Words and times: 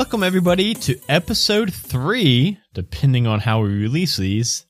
Welcome, 0.00 0.22
everybody, 0.22 0.72
to 0.72 0.98
episode 1.10 1.74
three, 1.74 2.58
depending 2.72 3.26
on 3.26 3.40
how 3.40 3.60
we 3.60 3.68
release 3.68 4.16
these, 4.16 4.64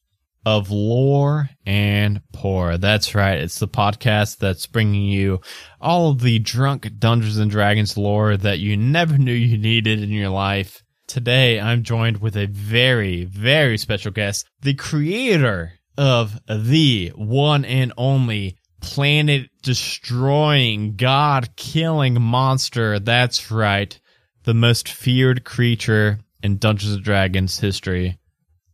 of 0.45 0.73
Lore 0.73 1.51
and 1.65 2.21
Pour. 2.33 2.77
That's 2.79 3.15
right. 3.15 3.39
It's 3.39 3.61
the 3.61 3.69
podcast 3.69 4.39
that's 4.39 4.67
bringing 4.67 5.05
you 5.05 5.41
all 5.81 6.11
of 6.11 6.21
the 6.21 6.41
drunk 6.41 6.91
Dungeons 6.99 7.39
and 7.39 7.49
Dragons 7.49 7.97
lore 7.97 8.37
that 8.39 8.59
you 8.59 8.77
never 8.77 9.19
knew 9.19 9.33
you 9.33 9.57
needed 9.57 10.03
in 10.03 10.11
your 10.11 10.31
life. 10.31 10.83
Today, 11.07 11.61
I'm 11.61 11.85
joined 11.85 12.21
with 12.21 12.37
a 12.37 12.47
very, 12.47 13.25
very 13.25 13.79
special 13.79 14.11
guest, 14.11 14.49
the 14.63 14.75
creator 14.75 15.75
of 15.97 16.41
the 16.49 17.13
one 17.15 17.65
and 17.65 17.93
only 17.97 18.59
planet 18.81 19.49
destroying, 19.63 20.97
god 20.97 21.55
killing 21.55 22.21
monster. 22.21 22.99
That's 22.99 23.53
right 23.53 23.97
the 24.45 24.55
most 24.55 24.89
feared 24.89 25.45
creature 25.45 26.19
in 26.43 26.59
Dungeons 26.59 26.95
and 26.95 27.05
Dragons 27.05 27.59
history, 27.59 28.19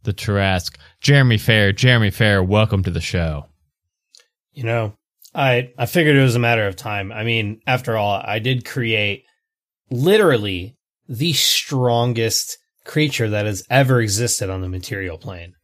the 0.04 0.12
Tarrasque. 0.12 0.76
Jeremy 1.00 1.38
Fair, 1.38 1.72
Jeremy 1.72 2.10
Fair, 2.10 2.42
welcome 2.42 2.82
to 2.84 2.90
the 2.90 3.00
show. 3.00 3.46
You 4.52 4.64
know, 4.64 4.94
I 5.34 5.72
I 5.76 5.86
figured 5.86 6.16
it 6.16 6.22
was 6.22 6.36
a 6.36 6.40
matter 6.40 6.66
of 6.66 6.76
time. 6.76 7.12
I 7.12 7.24
mean, 7.24 7.60
after 7.66 7.96
all, 7.96 8.20
I 8.24 8.38
did 8.38 8.64
create 8.64 9.24
literally 9.90 10.76
the 11.08 11.32
strongest 11.32 12.58
creature 12.84 13.28
that 13.30 13.46
has 13.46 13.64
ever 13.68 14.00
existed 14.00 14.50
on 14.50 14.60
the 14.60 14.68
material 14.68 15.18
plane. 15.18 15.54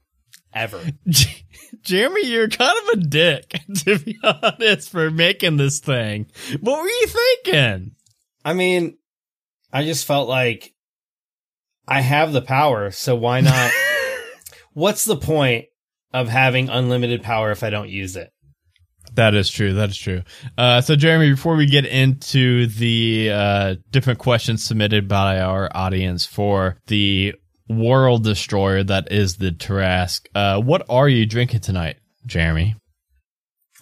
Ever. 0.53 0.81
Jeremy, 1.83 2.27
you're 2.27 2.48
kind 2.48 2.79
of 2.83 2.98
a 2.98 3.03
dick, 3.03 3.59
to 3.79 3.98
be 3.98 4.19
honest, 4.23 4.91
for 4.91 5.11
making 5.11 5.57
this 5.57 5.81
thing. 5.81 6.27
What 6.61 6.83
were 6.83 6.89
you 6.89 7.07
thinking? 7.07 7.93
I 8.45 8.53
mean, 8.53 8.98
I 9.73 9.84
just 9.84 10.06
felt 10.06 10.28
like 10.28 10.75
I 11.89 12.01
have 12.01 12.33
the 12.33 12.42
power, 12.42 12.91
so 12.91 13.15
why 13.17 13.41
not? 13.41 13.73
What's 14.73 15.05
the 15.05 15.17
point 15.17 15.67
of 16.12 16.29
having 16.29 16.69
unlimited 16.69 17.23
power 17.23 17.51
if 17.51 17.62
I 17.62 17.70
don't 17.70 17.89
use 17.89 18.17
it? 18.17 18.31
That 19.14 19.34
is 19.34 19.51
true. 19.51 19.75
That 19.75 19.91
is 19.91 19.97
true. 19.97 20.23
Uh, 20.56 20.81
so, 20.81 20.97
Jeremy, 20.97 21.31
before 21.31 21.56
we 21.56 21.67
get 21.67 21.84
into 21.84 22.67
the 22.67 23.31
uh, 23.31 23.75
different 23.91 24.19
questions 24.19 24.62
submitted 24.62 25.09
by 25.09 25.41
our 25.41 25.70
audience 25.75 26.25
for 26.25 26.79
the 26.86 27.34
world 27.69 28.25
destroyer 28.25 28.83
that 28.84 29.11
is 29.11 29.36
the 29.36 29.51
Tarrasque, 29.51 30.27
uh, 30.34 30.61
what 30.61 30.84
are 30.89 31.09
you 31.09 31.27
drinking 31.27 31.61
tonight, 31.61 31.97
Jeremy? 32.27 32.77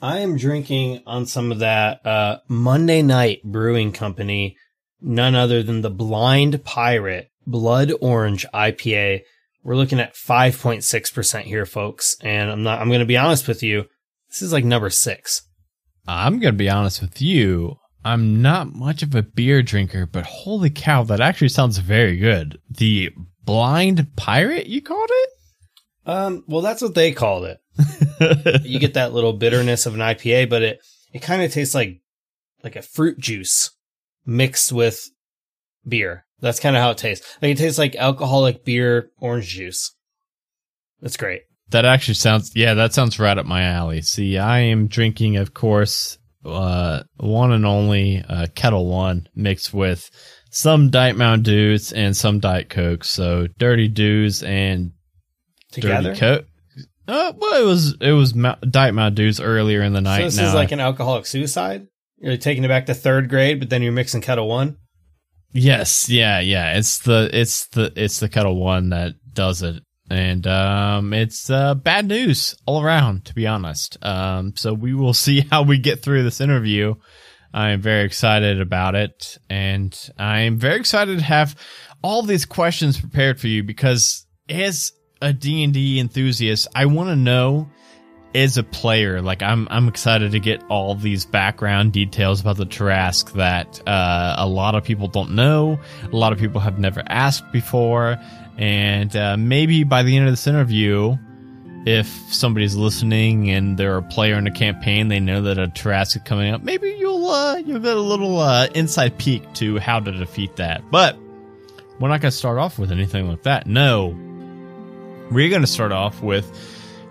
I 0.02 0.18
am 0.20 0.36
drinking 0.36 1.02
on 1.06 1.26
some 1.26 1.52
of 1.52 1.58
that 1.58 2.04
uh, 2.06 2.38
Monday 2.48 3.02
Night 3.02 3.42
Brewing 3.44 3.92
Company 3.92 4.56
none 5.02 5.34
other 5.34 5.62
than 5.62 5.80
the 5.80 5.90
Blind 5.90 6.64
Pirate 6.64 7.30
Blood 7.46 7.92
Orange 8.00 8.46
IPA. 8.54 9.22
We're 9.62 9.76
looking 9.76 10.00
at 10.00 10.14
5.6% 10.14 11.42
here, 11.42 11.66
folks. 11.66 12.16
And 12.22 12.50
I'm 12.50 12.62
not, 12.62 12.80
I'm 12.80 12.88
going 12.88 13.00
to 13.00 13.06
be 13.06 13.16
honest 13.16 13.48
with 13.48 13.62
you. 13.62 13.84
This 14.28 14.42
is 14.42 14.52
like 14.52 14.64
number 14.64 14.90
six. 14.90 15.42
I'm 16.06 16.38
going 16.38 16.54
to 16.54 16.58
be 16.58 16.70
honest 16.70 17.00
with 17.00 17.20
you. 17.20 17.76
I'm 18.04 18.40
not 18.40 18.74
much 18.74 19.02
of 19.02 19.14
a 19.14 19.22
beer 19.22 19.62
drinker, 19.62 20.06
but 20.06 20.24
holy 20.24 20.70
cow, 20.70 21.02
that 21.04 21.20
actually 21.20 21.50
sounds 21.50 21.78
very 21.78 22.16
good. 22.16 22.58
The 22.70 23.10
Blind 23.44 24.16
Pirate, 24.16 24.66
you 24.66 24.80
called 24.80 25.10
it? 25.12 25.30
Um, 26.06 26.44
well, 26.46 26.62
that's 26.62 26.80
what 26.80 26.94
they 26.94 27.12
called 27.12 27.44
it. 27.44 27.58
you 28.64 28.78
get 28.78 28.94
that 28.94 29.12
little 29.12 29.34
bitterness 29.34 29.84
of 29.84 29.94
an 29.94 30.00
IPA, 30.00 30.48
but 30.48 30.62
it, 30.62 30.80
it 31.12 31.20
kind 31.20 31.42
of 31.42 31.52
tastes 31.52 31.74
like, 31.74 32.00
like 32.64 32.76
a 32.76 32.82
fruit 32.82 33.18
juice 33.18 33.70
mixed 34.26 34.72
with 34.72 35.00
beer. 35.86 36.24
That's 36.40 36.60
kind 36.60 36.76
of 36.76 36.82
how 36.82 36.90
it 36.90 36.98
tastes. 36.98 37.26
Like 37.42 37.52
it 37.52 37.58
tastes 37.58 37.78
like 37.78 37.96
alcoholic 37.96 38.64
beer 38.64 39.10
orange 39.18 39.48
juice. 39.48 39.94
That's 41.00 41.16
great. 41.16 41.42
That 41.70 41.84
actually 41.84 42.14
sounds 42.14 42.52
yeah, 42.54 42.74
that 42.74 42.92
sounds 42.92 43.18
right 43.18 43.36
up 43.36 43.46
my 43.46 43.62
alley. 43.62 44.02
See, 44.02 44.38
I 44.38 44.60
am 44.60 44.88
drinking, 44.88 45.36
of 45.36 45.54
course, 45.54 46.18
uh, 46.44 47.02
one 47.16 47.52
and 47.52 47.66
only 47.66 48.24
uh, 48.28 48.46
Ketel 48.54 48.86
One 48.86 49.28
mixed 49.34 49.72
with 49.72 50.10
some 50.50 50.90
Diet 50.90 51.16
Mountain 51.16 51.44
Dews 51.44 51.92
and 51.92 52.16
some 52.16 52.40
Diet 52.40 52.70
Coke. 52.70 53.04
So 53.04 53.46
Dirty 53.58 53.88
Dews 53.88 54.42
and 54.42 54.92
Together? 55.72 56.14
Dirty 56.14 56.20
Coke. 56.20 56.46
Uh, 57.06 57.32
well, 57.36 57.60
it 57.60 57.64
was 57.64 57.96
it 58.00 58.12
was 58.12 58.32
Diet 58.32 58.94
Mountain 58.94 59.14
Dews 59.14 59.40
earlier 59.40 59.82
in 59.82 59.92
the 59.92 60.00
night. 60.00 60.18
So 60.18 60.24
this 60.24 60.36
now 60.36 60.48
is 60.48 60.54
like 60.54 60.72
an 60.72 60.80
alcoholic 60.80 61.26
suicide. 61.26 61.86
You're 62.20 62.36
taking 62.36 62.64
it 62.64 62.68
back 62.68 62.86
to 62.86 62.94
third 62.94 63.28
grade, 63.30 63.60
but 63.60 63.70
then 63.70 63.82
you're 63.82 63.92
mixing 63.92 64.20
Ketel 64.20 64.46
One. 64.46 64.76
Yes, 65.52 66.08
yeah, 66.08 66.40
yeah. 66.40 66.76
It's 66.76 66.98
the 66.98 67.30
it's 67.32 67.66
the 67.68 67.92
it's 67.96 68.20
the 68.20 68.28
Ketel 68.28 68.56
One 68.56 68.90
that 68.90 69.14
does 69.32 69.62
it, 69.62 69.82
and 70.10 70.46
um, 70.46 71.12
it's 71.14 71.48
uh, 71.48 71.74
bad 71.74 72.06
news 72.06 72.54
all 72.66 72.82
around, 72.82 73.24
to 73.26 73.34
be 73.34 73.46
honest. 73.46 73.96
Um, 74.02 74.54
so 74.54 74.74
we 74.74 74.94
will 74.94 75.14
see 75.14 75.46
how 75.50 75.62
we 75.62 75.78
get 75.78 76.02
through 76.02 76.22
this 76.22 76.40
interview. 76.40 76.94
I 77.52 77.70
am 77.70 77.80
very 77.80 78.04
excited 78.04 78.60
about 78.60 78.94
it, 78.94 79.38
and 79.48 79.98
I 80.18 80.40
am 80.40 80.58
very 80.58 80.76
excited 80.76 81.18
to 81.18 81.24
have 81.24 81.56
all 82.02 82.22
these 82.22 82.44
questions 82.44 83.00
prepared 83.00 83.40
for 83.40 83.48
you 83.48 83.64
because 83.64 84.26
as 84.48 84.92
a 85.22 85.32
D 85.32 85.64
and 85.64 85.72
D 85.72 85.98
enthusiast, 85.98 86.68
I 86.74 86.86
want 86.86 87.08
to 87.08 87.16
know 87.16 87.70
as 88.34 88.56
a 88.56 88.62
player, 88.62 89.20
like 89.20 89.42
I'm, 89.42 89.66
I'm 89.70 89.88
excited 89.88 90.32
to 90.32 90.40
get 90.40 90.62
all 90.68 90.94
these 90.94 91.24
background 91.24 91.92
details 91.92 92.40
about 92.40 92.56
the 92.56 92.66
Tarrasque 92.66 93.32
that 93.32 93.86
uh, 93.88 94.36
a 94.38 94.46
lot 94.46 94.74
of 94.74 94.84
people 94.84 95.08
don't 95.08 95.32
know, 95.32 95.80
a 96.04 96.16
lot 96.16 96.32
of 96.32 96.38
people 96.38 96.60
have 96.60 96.78
never 96.78 97.02
asked 97.06 97.50
before, 97.52 98.18
and 98.56 99.14
uh, 99.16 99.36
maybe 99.36 99.84
by 99.84 100.02
the 100.02 100.16
end 100.16 100.26
of 100.26 100.32
this 100.32 100.46
interview, 100.46 101.16
if 101.86 102.06
somebody's 102.32 102.76
listening 102.76 103.50
and 103.50 103.78
they're 103.78 103.96
a 103.96 104.02
player 104.02 104.34
in 104.34 104.46
a 104.46 104.50
campaign, 104.50 105.08
they 105.08 105.18
know 105.18 105.42
that 105.42 105.58
a 105.58 105.66
Tarrasque 105.66 106.16
is 106.16 106.22
coming 106.22 106.52
up. 106.52 106.62
Maybe 106.62 106.90
you'll 106.98 107.26
uh, 107.26 107.56
you'll 107.56 107.80
get 107.80 107.96
a 107.96 108.00
little 108.00 108.38
uh, 108.38 108.66
inside 108.74 109.16
peek 109.16 109.50
to 109.54 109.78
how 109.78 109.98
to 109.98 110.12
defeat 110.12 110.56
that. 110.56 110.90
But 110.90 111.16
we're 111.98 112.08
not 112.08 112.20
going 112.20 112.30
to 112.30 112.36
start 112.36 112.58
off 112.58 112.78
with 112.78 112.92
anything 112.92 113.28
like 113.28 113.44
that. 113.44 113.66
No, 113.66 114.08
we're 115.30 115.48
going 115.48 115.62
to 115.62 115.66
start 115.66 115.90
off 115.90 116.22
with, 116.22 116.50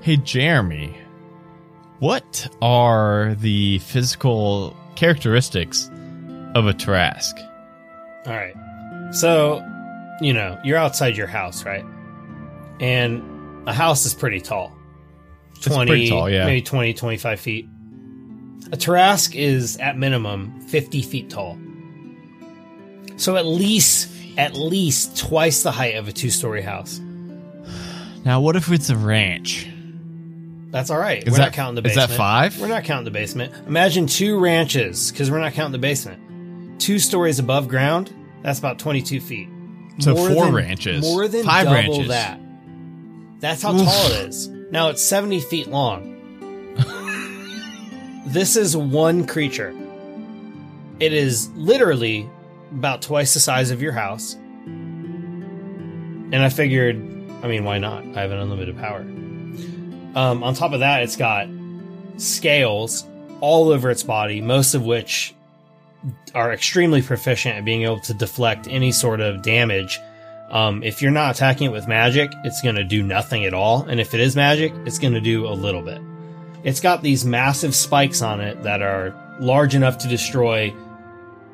hey 0.02 0.18
Jeremy 0.18 0.99
what 2.00 2.48
are 2.62 3.36
the 3.36 3.80
physical 3.80 4.76
characteristics 4.96 5.90
of 6.56 6.68
a 6.68 6.74
Tarrasque? 6.74 7.40
All 8.26 8.34
right. 8.34 8.56
So, 9.14 9.66
you 10.22 10.34
know, 10.34 10.60
you're 10.64 10.78
outside 10.78 11.18
your 11.18 11.28
house, 11.28 11.66
right? 11.66 11.86
And 12.80 13.68
a 13.68 13.74
house 13.74 14.06
is 14.06 14.14
pretty 14.14 14.40
tall. 14.40 14.72
20, 15.62 15.90
pretty 15.90 16.10
tall, 16.10 16.30
yeah. 16.30 16.46
maybe 16.46 16.62
20, 16.62 16.94
25 16.94 17.40
feet. 17.40 17.68
A 18.72 18.78
Tarrasque 18.78 19.36
is 19.36 19.78
at 19.78 19.98
minimum 19.98 20.62
50 20.62 21.02
feet 21.02 21.30
tall. 21.30 21.58
So 23.18 23.36
at 23.36 23.46
least, 23.46 24.10
at 24.38 24.54
least 24.54 25.18
twice 25.18 25.64
the 25.64 25.72
height 25.72 25.96
of 25.96 26.08
a 26.08 26.14
two 26.14 26.30
story 26.30 26.62
house. 26.62 27.00
Now, 28.24 28.40
what 28.40 28.56
if 28.56 28.72
it's 28.72 28.90
a 28.90 28.98
ranch? 28.98 29.68
That's 30.72 30.90
all 30.92 31.00
right. 31.00 31.24
Is 31.24 31.32
we're 31.32 31.38
that- 31.38 31.44
not 31.46 31.54
counting 31.54 31.76
the 31.76 31.82
basement. 31.82 32.04
is 32.12 32.16
that 32.16 32.18
five? 32.18 32.60
We're 32.60 32.68
not 32.68 32.84
counting 32.84 33.06
the 33.06 33.12
basement. 33.12 33.54
Imagine 33.68 34.06
two 34.08 34.40
ranches, 34.40 35.12
because 35.12 35.32
we're 35.32 35.40
not 35.40 35.54
counting 35.54 35.72
the 35.72 35.78
basement. 35.80 36.80
Two 36.80 37.00
stories 37.00 37.40
above 37.40 37.68
ground, 37.68 38.14
that's 38.44 38.60
about 38.60 38.78
22 38.80 39.20
feet. 39.20 39.50
So 40.00 40.16
four 40.16 40.46
than, 40.46 40.54
ranches. 40.56 41.02
More 41.04 41.28
than 41.28 41.44
Five 41.44 41.66
double 41.66 41.76
ranches. 41.76 42.08
that. 42.10 42.40
That's 43.40 43.62
how 43.64 43.72
tall 43.74 44.08
it 44.12 44.28
is. 44.30 44.48
Now 44.48 44.90
it's 44.90 45.02
70 45.04 45.42
feet 45.42 45.68
long. 45.68 46.16
this 48.28 48.56
is 48.56 48.78
one 48.78 49.26
creature. 49.28 49.74
It 51.00 51.12
is 51.14 51.50
literally 51.56 52.30
about 52.72 53.02
twice 53.02 53.34
the 53.34 53.40
size 53.40 53.72
of 53.72 53.82
your 53.82 53.92
house. 53.94 54.36
And 56.32 56.36
I 56.36 56.50
figured, 56.50 56.98
I 57.42 57.48
mean, 57.48 57.64
why 57.64 57.80
not? 57.80 58.04
I 58.16 58.22
have 58.22 58.32
an 58.32 58.38
unlimited 58.38 58.78
power. 58.78 59.04
Um, 60.16 60.44
on 60.44 60.54
top 60.54 60.74
of 60.74 60.80
that, 60.80 61.04
it's 61.04 61.16
got 61.16 61.48
scales 62.18 63.06
all 63.42 63.70
over 63.70 63.90
its 63.90 64.04
body, 64.04 64.42
most 64.42 64.74
of 64.74 64.84
which 64.86 65.34
are 66.34 66.54
extremely 66.54 67.02
proficient 67.02 67.58
at 67.58 67.66
being 67.66 67.84
able 67.84 68.00
to 68.00 68.14
deflect 68.14 68.68
any 68.68 68.92
sort 68.92 69.20
of 69.20 69.42
damage. 69.42 70.00
Um, 70.50 70.84
if 70.84 71.02
you're 71.02 71.12
not 71.12 71.36
attacking 71.36 71.68
it 71.68 71.72
with 71.72 71.88
magic, 71.88 72.32
it's 72.44 72.62
going 72.62 72.76
to 72.76 72.84
do 72.84 73.04
nothing 73.04 73.46
at 73.46 73.54
all. 73.54 73.84
And 73.84 74.00
if 74.00 74.14
it 74.14 74.20
is 74.20 74.36
magic, 74.36 74.74
it's 74.86 75.00
going 75.00 75.14
to 75.14 75.22
do 75.22 75.48
a 75.48 75.54
little 75.54 75.82
bit. 75.82 76.02
It's 76.64 76.80
got 76.80 77.02
these 77.02 77.24
massive 77.26 77.76
spikes 77.76 78.22
on 78.22 78.42
it 78.42 78.64
that 78.64 78.82
are 78.82 79.14
large 79.40 79.76
enough 79.76 79.98
to 80.00 80.08
destroy 80.08 80.74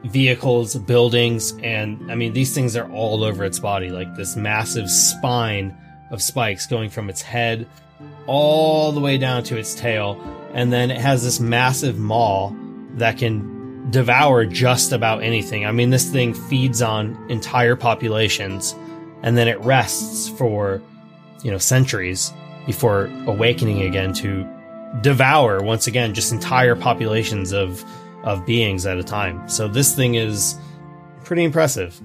vehicles, 0.06 0.76
buildings, 0.76 1.54
and 1.64 2.12
I 2.12 2.16
mean, 2.16 2.34
these 2.34 2.54
things 2.54 2.76
are 2.76 2.90
all 2.92 3.24
over 3.24 3.44
its 3.44 3.60
body, 3.60 3.90
like 3.90 4.16
this 4.16 4.36
massive 4.36 4.90
spine 4.90 5.76
of 6.12 6.22
spikes 6.22 6.68
going 6.68 6.90
from 6.90 7.10
its 7.10 7.22
head 7.22 7.68
all 8.28 8.92
the 8.92 9.00
way 9.00 9.18
down 9.18 9.44
to 9.44 9.58
its 9.58 9.76
tail. 9.76 10.20
And 10.54 10.72
then 10.72 10.92
it 10.92 11.00
has 11.00 11.24
this 11.24 11.40
massive 11.40 11.98
maw 11.98 12.54
that 12.96 13.18
can 13.18 13.92
devour 13.92 14.46
just 14.46 14.92
about 14.92 15.22
anything. 15.22 15.66
I 15.66 15.72
mean, 15.72 15.90
this 15.90 16.10
thing 16.10 16.34
feeds 16.34 16.82
on 16.82 17.18
entire 17.30 17.76
populations 17.76 18.76
and 19.22 19.38
then 19.38 19.48
it 19.48 19.60
rests 19.62 20.30
for, 20.30 20.82
you 21.44 21.52
know, 21.52 21.58
centuries 21.58 22.32
before 22.66 23.06
awakening 23.28 23.82
again 23.82 24.14
to 24.14 24.48
devour 25.02 25.62
once 25.62 25.88
again 25.88 26.14
just 26.14 26.32
entire 26.32 26.76
populations 26.76 27.52
of 27.52 27.84
of 28.24 28.46
beings 28.46 28.86
at 28.86 28.98
a 28.98 29.04
time. 29.04 29.48
So 29.48 29.68
this 29.68 29.96
thing 29.96 30.16
is 30.16 30.56
pretty 31.24 31.44
impressive. 31.44 32.00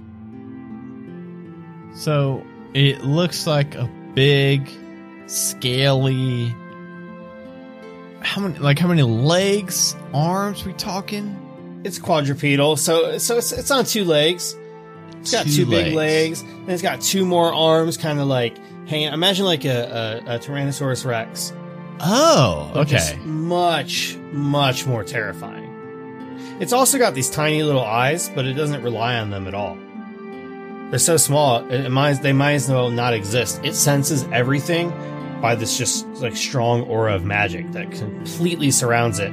So 1.95 2.45
it 2.75 3.03
looks 3.03 3.47
like 3.47 3.75
a 3.75 3.91
big, 4.15 4.69
scaly. 5.31 6.55
How 8.21 8.43
many? 8.43 8.59
Like 8.59 8.79
how 8.79 8.89
many 8.89 9.03
legs, 9.03 9.97
arms? 10.13 10.65
We 10.65 10.73
talking? 10.75 11.81
It's 11.85 11.99
quadrupedal, 11.99 12.77
so 12.77 13.19
so 13.19 13.39
it's, 13.39 13.53
it's 13.53 13.71
on 13.71 13.85
two 13.85 14.05
legs. 14.05 14.57
It's 15.21 15.33
got 15.33 15.45
two, 15.47 15.65
Two 15.65 15.67
big 15.67 15.95
legs. 15.95 16.41
and 16.43 16.71
it's 16.71 16.83
got 16.83 17.01
two 17.01 17.25
more 17.27 17.53
arms, 17.53 17.97
kind 17.97 18.19
of 18.21 18.27
like 18.27 18.57
hanging. 18.87 19.13
Imagine 19.13 19.45
like 19.45 19.65
a, 19.65 20.23
a, 20.27 20.37
a 20.37 20.39
Tyrannosaurus 20.39 21.05
Rex, 21.05 21.53
Oh, 22.01 22.73
okay. 22.77 23.19
much 23.25 24.17
much 24.33 24.87
more 24.87 25.05
terrifying. 25.05 25.69
It's 26.61 26.73
also 26.75 26.99
got 26.99 27.15
these 27.15 27.31
tiny 27.31 27.63
little 27.63 27.85
eyes, 27.85 28.29
but 28.35 28.45
it 28.47 28.53
doesn't 28.55 28.83
rely 28.83 29.17
on 29.19 29.31
them 29.31 29.47
at 29.47 29.55
all. 29.55 29.77
They're 30.91 30.99
so 30.99 31.17
small, 31.17 31.67
it, 31.71 31.87
it 31.87 31.91
might, 31.91 32.15
they 32.21 32.33
might 32.35 32.53
as 32.55 32.69
well 32.69 32.91
not 32.91 33.15
exist. 33.15 33.61
It 33.63 33.75
senses 33.75 34.25
everything 34.33 34.91
by 35.41 35.55
this 35.55 35.79
just 35.79 36.07
like 36.21 36.37
strong 36.37 36.83
aura 36.83 37.15
of 37.15 37.25
magic 37.25 37.71
that 37.73 37.91
completely 37.93 38.71
surrounds 38.71 39.19
it. 39.19 39.31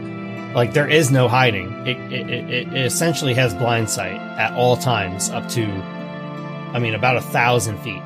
Like 0.56 0.74
there 0.74 0.88
is 0.88 1.12
no 1.12 1.28
hiding. 1.28 1.72
It, 1.86 1.98
it, 2.12 2.30
it, 2.30 2.50
it 2.74 2.86
essentially 2.86 3.34
has 3.34 3.54
blind 3.54 3.90
sight 3.90 4.20
at 4.40 4.54
all 4.54 4.78
times, 4.78 5.30
up 5.30 5.48
to, 5.50 5.66
I 5.66 6.80
mean, 6.80 6.96
about 6.96 7.18
a 7.18 7.22
thousand 7.22 7.78
feet. 7.80 8.02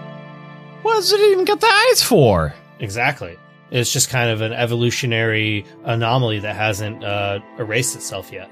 What 0.82 0.96
does 0.96 1.12
it 1.12 1.20
even 1.20 1.46
got 1.46 1.62
the 1.62 1.68
eyes 1.68 2.02
for? 2.02 2.54
Exactly. 2.80 3.38
It's 3.70 3.94
just 3.94 4.10
kind 4.10 4.30
of 4.30 4.42
an 4.42 4.52
evolutionary 4.52 5.66
anomaly 5.86 6.40
that 6.40 6.56
hasn't 6.56 7.04
uh, 7.04 7.40
erased 7.58 7.96
itself 7.96 8.32
yet. 8.32 8.50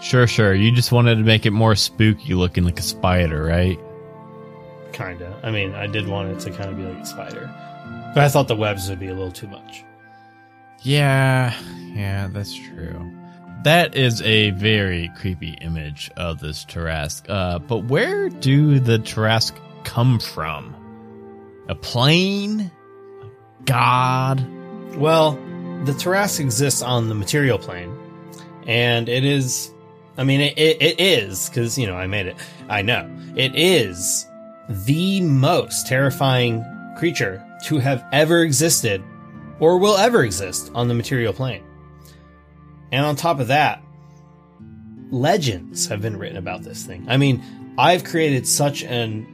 Sure, 0.00 0.26
sure. 0.26 0.54
You 0.54 0.70
just 0.70 0.92
wanted 0.92 1.14
to 1.16 1.22
make 1.22 1.46
it 1.46 1.52
more 1.52 1.74
spooky 1.74 2.34
looking 2.34 2.64
like 2.64 2.78
a 2.78 2.82
spider, 2.82 3.44
right? 3.44 3.80
Kinda. 4.92 5.40
I 5.42 5.50
mean, 5.50 5.74
I 5.74 5.86
did 5.86 6.06
want 6.06 6.30
it 6.30 6.40
to 6.40 6.50
kind 6.50 6.70
of 6.70 6.76
be 6.76 6.82
like 6.82 7.02
a 7.02 7.06
spider, 7.06 7.50
but 8.14 8.18
I 8.18 8.28
thought 8.28 8.48
the 8.48 8.56
webs 8.56 8.88
would 8.88 9.00
be 9.00 9.08
a 9.08 9.14
little 9.14 9.32
too 9.32 9.48
much. 9.48 9.84
Yeah, 10.82 11.54
yeah, 11.94 12.28
that's 12.28 12.54
true. 12.54 13.12
That 13.64 13.96
is 13.96 14.22
a 14.22 14.50
very 14.50 15.10
creepy 15.16 15.58
image 15.60 16.10
of 16.16 16.38
this 16.38 16.64
Tarrasque. 16.64 17.28
Uh, 17.28 17.58
but 17.58 17.84
where 17.84 18.28
do 18.28 18.78
the 18.78 18.98
Tarrasque 18.98 19.58
come 19.84 20.20
from? 20.20 20.74
A 21.68 21.74
plane? 21.74 22.70
A 23.20 23.62
god? 23.64 24.46
Well, 24.96 25.32
the 25.84 25.92
Tarrasque 25.92 26.40
exists 26.40 26.82
on 26.82 27.08
the 27.08 27.14
material 27.14 27.58
plane, 27.58 27.96
and 28.66 29.08
it 29.08 29.24
is. 29.24 29.72
I 30.16 30.24
mean, 30.24 30.40
it, 30.40 30.58
it, 30.58 30.82
it 30.82 31.00
is 31.00 31.48
because 31.48 31.76
you 31.76 31.86
know 31.86 31.96
I 31.96 32.06
made 32.06 32.26
it. 32.26 32.36
I 32.68 32.82
know 32.82 33.10
it 33.36 33.54
is 33.56 34.26
the 34.68 35.20
most 35.20 35.86
terrifying 35.86 36.64
creature 36.96 37.44
to 37.64 37.78
have 37.78 38.04
ever 38.12 38.42
existed, 38.42 39.02
or 39.60 39.78
will 39.78 39.96
ever 39.96 40.22
exist 40.22 40.70
on 40.74 40.88
the 40.88 40.94
material 40.94 41.32
plane. 41.32 41.64
And 42.92 43.04
on 43.04 43.16
top 43.16 43.40
of 43.40 43.48
that, 43.48 43.82
legends 45.10 45.86
have 45.86 46.00
been 46.00 46.16
written 46.16 46.36
about 46.36 46.62
this 46.62 46.84
thing. 46.84 47.06
I 47.08 47.16
mean, 47.16 47.42
I've 47.76 48.04
created 48.04 48.46
such 48.46 48.82
an 48.82 49.26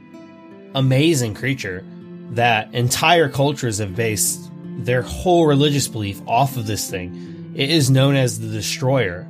amazing 0.73 1.33
creature 1.33 1.85
that 2.31 2.73
entire 2.73 3.29
cultures 3.29 3.77
have 3.77 3.95
based 3.95 4.51
their 4.77 5.01
whole 5.01 5.45
religious 5.45 5.87
belief 5.87 6.21
off 6.27 6.57
of 6.57 6.67
this 6.67 6.89
thing. 6.89 7.53
It 7.55 7.69
is 7.69 7.89
known 7.89 8.15
as 8.15 8.39
the 8.39 8.47
destroyer. 8.47 9.27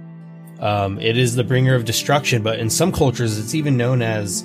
Um, 0.60 1.00
it 1.00 1.18
is 1.18 1.36
the 1.36 1.44
bringer 1.44 1.76
of 1.76 1.86
destruction, 1.86 2.42
but 2.42 2.60
in 2.60 2.70
some 2.70 2.92
cultures, 2.92 3.38
it's 3.38 3.54
even 3.54 3.78
known 3.78 4.02
as 4.02 4.44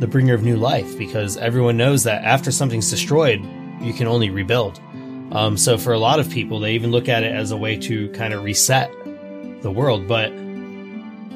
the 0.00 0.06
bringer 0.08 0.34
of 0.34 0.42
new 0.42 0.56
life 0.56 0.98
because 0.98 1.36
everyone 1.36 1.76
knows 1.76 2.04
that 2.04 2.24
after 2.24 2.50
something's 2.50 2.90
destroyed, 2.90 3.40
you 3.82 3.92
can 3.92 4.06
only 4.06 4.30
rebuild. 4.30 4.80
Um, 5.32 5.56
so 5.56 5.78
for 5.78 5.92
a 5.92 5.98
lot 5.98 6.20
of 6.20 6.30
people, 6.30 6.60
they 6.60 6.74
even 6.74 6.90
look 6.90 7.08
at 7.08 7.22
it 7.22 7.32
as 7.32 7.50
a 7.50 7.56
way 7.56 7.76
to 7.78 8.10
kind 8.10 8.34
of 8.34 8.44
reset 8.44 8.92
the 9.62 9.70
world. 9.70 10.06
But 10.06 10.30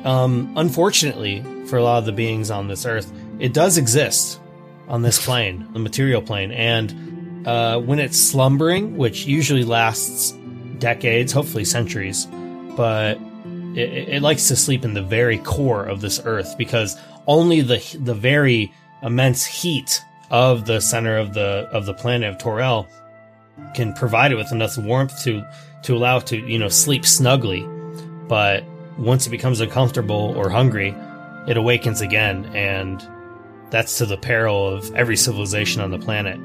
um, 0.04 0.52
unfortunately, 0.56 1.44
for 1.66 1.78
a 1.78 1.82
lot 1.82 1.98
of 1.98 2.06
the 2.06 2.12
beings 2.12 2.50
on 2.50 2.69
this 2.69 2.84
earth, 2.84 3.12
it 3.38 3.52
does 3.52 3.78
exist 3.78 4.40
on 4.88 5.02
this 5.02 5.25
plane, 5.25 5.66
the 5.72 5.78
material 5.78 6.22
plane. 6.22 6.52
And 6.52 7.46
uh, 7.46 7.81
when 7.81 7.98
it's 7.98 8.19
slumbering, 8.19 8.96
which 8.96 9.26
usually 9.26 9.64
lasts 9.64 10.32
decades, 10.78 11.32
hopefully 11.32 11.64
centuries, 11.64 12.26
but 12.76 13.19
it, 13.75 14.08
it, 14.08 14.22
likes 14.22 14.48
to 14.48 14.56
sleep 14.56 14.84
in 14.84 14.94
the 14.94 15.02
very 15.02 15.38
core 15.38 15.84
of 15.84 16.00
this 16.00 16.20
earth 16.25 16.56
because 16.58 16.96
only 17.26 17.60
the 17.60 17.78
the 18.00 18.14
very 18.14 18.72
immense 19.02 19.44
heat 19.44 20.02
of 20.31 20.67
the 20.67 20.81
center 20.81 21.17
of 21.19 21.34
the 21.34 21.69
of 21.73 21.87
the 21.87 21.94
planet 21.94 22.28
of 22.28 22.38
Toril 22.38 22.87
can 23.75 23.93
provide 23.93 24.32
it 24.32 24.37
with 24.37 24.52
enough 24.52 24.76
warmth 24.78 25.23
to 25.23 25.46
to 25.82 25.96
allow 25.96 26.19
it 26.19 26.26
to 26.26 26.37
you 26.37 26.58
know 26.58 26.69
sleep 26.69 27.06
snugly. 27.06 27.67
But 28.28 28.64
once 28.99 29.26
it 29.26 29.31
becomes 29.31 29.61
uncomfortable 29.61 30.34
or 30.37 30.50
hungry, 30.50 30.94
it 31.46 31.56
awakens 31.56 32.00
again, 32.00 32.46
and 32.55 33.06
that's 33.70 33.99
to 33.99 34.06
the 34.06 34.17
peril 34.17 34.69
of 34.69 34.94
every 34.94 35.17
civilization 35.17 35.81
on 35.81 35.91
the 35.91 35.98
planet. 35.98 36.41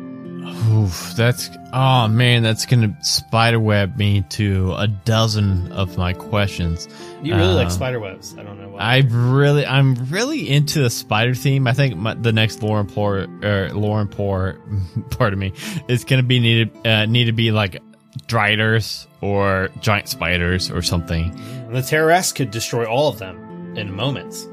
Oof, 0.72 1.14
that's 1.16 1.50
oh 1.74 2.08
man, 2.08 2.44
that's 2.44 2.66
gonna 2.66 2.96
spiderweb 3.02 3.98
me 3.98 4.24
to 4.30 4.74
a 4.78 4.88
dozen 4.88 5.72
of 5.72 5.98
my 5.98 6.14
questions. 6.14 6.88
You 7.22 7.36
really 7.36 7.54
like 7.54 7.66
Um, 7.66 7.72
spider 7.72 8.00
webs? 8.00 8.36
I 8.38 8.44
don't 8.44 8.60
know 8.60 8.70
why. 8.70 8.80
I 8.80 8.98
really, 9.08 9.66
I'm 9.66 9.94
really 10.10 10.50
into 10.50 10.82
the 10.82 10.90
spider 10.90 11.36
theme. 11.36 11.68
I 11.68 11.74
think 11.74 11.96
my, 11.96 12.14
the 12.16 12.32
next 12.34 12.64
Lore 12.64 12.80
and 12.80 12.90
Pour, 12.90 13.28
or 13.44 13.70
Lore 13.74 14.02
and 14.02 14.10
Pour, 14.10 14.58
part 15.12 15.34
of 15.34 15.40
me, 15.40 15.54
is 15.88 16.04
gonna 16.04 16.24
be 16.24 16.40
needed, 16.40 16.72
uh, 16.88 17.06
need 17.06 17.26
to 17.26 17.34
be 17.34 17.52
like 17.52 17.82
driders 18.28 19.08
or 19.22 19.70
giant 19.82 20.08
spiders 20.08 20.72
or 20.72 20.82
something. 20.82 21.26
And 21.68 21.76
the 21.76 21.82
Tarrasque 21.82 22.36
could 22.36 22.52
destroy 22.52 22.86
all 22.86 23.08
of 23.10 23.20
them 23.20 23.78
in 23.78 23.94
moments. 23.94 24.48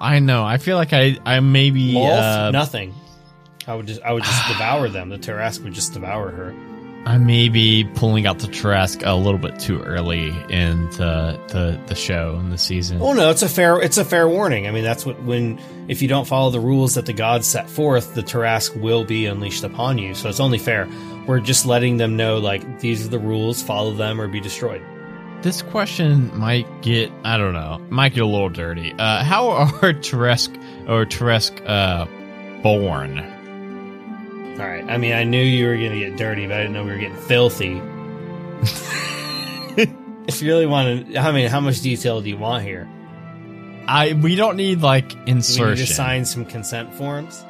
I 0.00 0.18
know. 0.18 0.44
I 0.44 0.58
feel 0.58 0.76
like 0.76 0.92
I, 0.92 1.18
I 1.24 1.40
maybe, 1.40 1.94
Lolth, 1.94 2.20
uh, 2.20 2.50
nothing. 2.50 2.94
I 3.66 3.74
would 3.74 3.86
just, 3.86 4.02
I 4.02 4.12
would 4.12 4.22
just 4.22 4.48
devour 4.48 4.88
them. 4.88 5.08
The 5.08 5.18
Tarrasque 5.18 5.62
would 5.64 5.72
just 5.74 5.92
devour 5.92 6.30
her. 6.30 6.54
I 7.06 7.18
may 7.18 7.48
be 7.48 7.84
pulling 7.94 8.26
out 8.26 8.40
the 8.40 8.48
Trask 8.48 9.00
a 9.04 9.14
little 9.14 9.38
bit 9.38 9.60
too 9.60 9.80
early 9.80 10.30
in 10.50 10.90
the 10.90 11.40
the, 11.48 11.80
the 11.86 11.94
show 11.94 12.34
and 12.36 12.50
the 12.50 12.58
season. 12.58 13.00
Oh 13.00 13.12
no, 13.12 13.30
it's 13.30 13.42
a 13.42 13.48
fair, 13.48 13.80
it's 13.80 13.96
a 13.96 14.04
fair 14.04 14.28
warning. 14.28 14.66
I 14.66 14.72
mean, 14.72 14.82
that's 14.82 15.06
what 15.06 15.22
when 15.22 15.60
if 15.86 16.02
you 16.02 16.08
don't 16.08 16.26
follow 16.26 16.50
the 16.50 16.58
rules 16.58 16.96
that 16.96 17.06
the 17.06 17.12
gods 17.12 17.46
set 17.46 17.70
forth, 17.70 18.14
the 18.14 18.24
Tarrasque 18.24 18.80
will 18.80 19.04
be 19.04 19.26
unleashed 19.26 19.62
upon 19.62 19.98
you. 19.98 20.16
So 20.16 20.28
it's 20.28 20.40
only 20.40 20.58
fair. 20.58 20.88
We're 21.28 21.38
just 21.38 21.64
letting 21.64 21.96
them 21.96 22.16
know, 22.16 22.38
like 22.38 22.80
these 22.80 23.06
are 23.06 23.08
the 23.08 23.20
rules. 23.20 23.62
Follow 23.62 23.94
them 23.94 24.20
or 24.20 24.26
be 24.26 24.40
destroyed. 24.40 24.82
This 25.42 25.62
question 25.62 26.36
might 26.36 26.66
get, 26.82 27.12
I 27.22 27.36
don't 27.36 27.52
know, 27.52 27.80
might 27.88 28.14
get 28.14 28.24
a 28.24 28.26
little 28.26 28.48
dirty. 28.48 28.92
Uh, 28.92 29.22
how 29.22 29.48
are 29.50 29.92
Teresk 29.92 30.56
or 30.88 31.06
Teresk 31.06 31.64
uh, 31.68 32.06
born? 32.62 33.35
All 34.58 34.66
right. 34.66 34.84
I 34.88 34.96
mean, 34.96 35.12
I 35.12 35.24
knew 35.24 35.42
you 35.42 35.66
were 35.66 35.76
gonna 35.76 35.98
get 35.98 36.16
dirty, 36.16 36.46
but 36.46 36.56
I 36.56 36.58
didn't 36.60 36.72
know 36.72 36.84
we 36.84 36.92
were 36.92 36.98
getting 36.98 37.16
filthy. 37.16 37.80
if 40.26 40.40
you 40.40 40.48
really 40.48 40.66
want 40.66 41.12
to, 41.12 41.18
I 41.18 41.32
mean, 41.32 41.48
how 41.48 41.60
much 41.60 41.82
detail 41.82 42.22
do 42.22 42.28
you 42.28 42.38
want 42.38 42.64
here? 42.64 42.88
I 43.86 44.14
we 44.14 44.34
don't 44.34 44.56
need 44.56 44.80
like 44.80 45.10
Do 45.10 45.18
we 45.26 45.32
need 45.34 45.76
to 45.76 45.86
sign 45.86 46.24
some 46.24 46.44
consent 46.44 46.94
forms? 46.94 47.44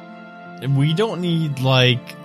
We 0.75 0.93
don't 0.93 1.21
need 1.21 1.59
like 1.59 2.15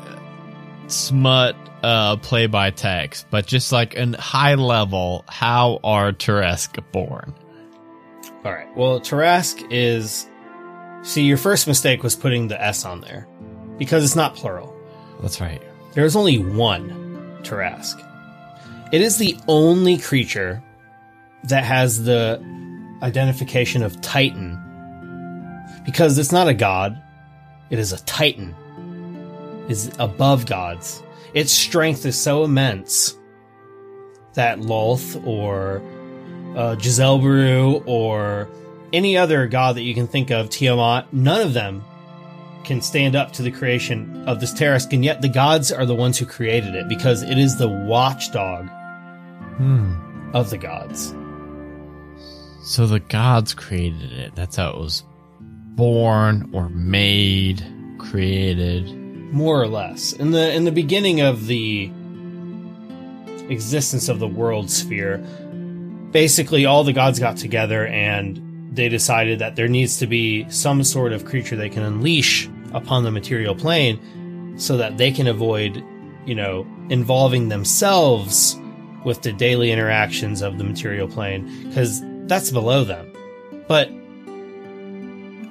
smut 0.88 1.56
uh 1.82 2.16
play 2.16 2.46
by 2.46 2.70
text, 2.70 3.26
but 3.30 3.46
just 3.46 3.72
like 3.72 3.96
an 3.96 4.14
high 4.14 4.54
level. 4.54 5.24
How 5.28 5.78
are 5.84 6.12
Teresk 6.12 6.82
born? 6.92 7.34
All 8.44 8.52
right. 8.52 8.76
Well, 8.76 9.00
Tarrasque 9.00 9.64
is. 9.70 10.26
See, 11.02 11.22
your 11.22 11.36
first 11.36 11.66
mistake 11.66 12.02
was 12.02 12.14
putting 12.14 12.48
the 12.48 12.60
S 12.60 12.84
on 12.84 13.00
there 13.00 13.26
because 13.78 14.04
it's 14.04 14.14
not 14.14 14.36
plural. 14.36 14.71
That's 15.22 15.40
right. 15.40 15.62
There 15.94 16.04
is 16.04 16.16
only 16.16 16.38
one 16.38 17.40
Tarrasque. 17.42 18.02
It 18.92 19.00
is 19.00 19.16
the 19.16 19.36
only 19.48 19.96
creature 19.96 20.62
that 21.44 21.64
has 21.64 22.04
the 22.04 22.42
identification 23.02 23.82
of 23.82 24.00
Titan 24.00 24.58
because 25.84 26.18
it's 26.18 26.32
not 26.32 26.48
a 26.48 26.54
god, 26.54 27.00
it 27.70 27.78
is 27.78 27.92
a 27.92 28.02
Titan. 28.04 28.54
It 29.66 29.72
is 29.72 29.92
above 29.98 30.46
gods. 30.46 31.02
Its 31.34 31.52
strength 31.52 32.04
is 32.04 32.18
so 32.20 32.44
immense 32.44 33.16
that 34.34 34.60
Lolth 34.60 35.26
or 35.26 35.82
uh, 36.56 36.76
Giselbrew 36.76 37.82
or 37.86 38.48
any 38.92 39.16
other 39.16 39.46
god 39.46 39.76
that 39.76 39.82
you 39.82 39.94
can 39.94 40.06
think 40.06 40.30
of, 40.30 40.50
Tiamat, 40.50 41.12
none 41.12 41.40
of 41.40 41.54
them 41.54 41.82
can 42.64 42.80
stand 42.80 43.14
up 43.16 43.32
to 43.32 43.42
the 43.42 43.50
creation 43.50 44.24
of 44.26 44.40
this 44.40 44.52
Tarrasque, 44.52 44.92
and 44.92 45.04
yet 45.04 45.20
the 45.22 45.28
gods 45.28 45.70
are 45.72 45.84
the 45.86 45.94
ones 45.94 46.18
who 46.18 46.26
created 46.26 46.74
it 46.74 46.88
because 46.88 47.22
it 47.22 47.38
is 47.38 47.56
the 47.56 47.68
watchdog 47.68 48.68
Hmm. 49.56 49.94
of 50.32 50.50
the 50.50 50.58
gods. 50.58 51.14
So 52.64 52.86
the 52.86 53.00
gods 53.00 53.54
created 53.54 54.12
it. 54.12 54.34
That's 54.34 54.56
how 54.56 54.70
it 54.70 54.78
was 54.78 55.02
born 55.40 56.48
or 56.52 56.68
made, 56.68 57.64
created. 57.98 58.98
more 59.32 59.60
or 59.62 59.66
less 59.66 60.12
in 60.12 60.30
the 60.32 60.52
in 60.54 60.64
the 60.64 60.70
beginning 60.72 61.22
of 61.22 61.46
the 61.46 61.90
existence 63.48 64.08
of 64.10 64.18
the 64.18 64.28
world 64.28 64.70
sphere 64.70 65.18
basically 66.10 66.66
all 66.66 66.84
the 66.84 66.92
gods 66.92 67.18
got 67.18 67.38
together 67.38 67.86
and 67.86 68.38
they 68.72 68.88
decided 68.88 69.38
that 69.38 69.56
there 69.56 69.68
needs 69.68 69.98
to 69.98 70.06
be 70.06 70.48
some 70.50 70.82
sort 70.82 71.12
of 71.12 71.24
creature 71.24 71.56
they 71.56 71.68
can 71.68 71.82
unleash 71.82 72.48
upon 72.72 73.04
the 73.04 73.10
material 73.10 73.54
plane 73.54 74.54
so 74.56 74.76
that 74.76 74.96
they 74.98 75.10
can 75.10 75.26
avoid 75.26 75.84
you 76.26 76.34
know 76.34 76.66
involving 76.88 77.48
themselves 77.48 78.58
with 79.04 79.22
the 79.22 79.32
daily 79.32 79.70
interactions 79.70 80.42
of 80.42 80.58
the 80.58 80.64
material 80.64 81.08
plane 81.08 81.68
because 81.68 82.02
that's 82.26 82.50
below 82.50 82.84
them 82.84 83.12
but 83.68 83.88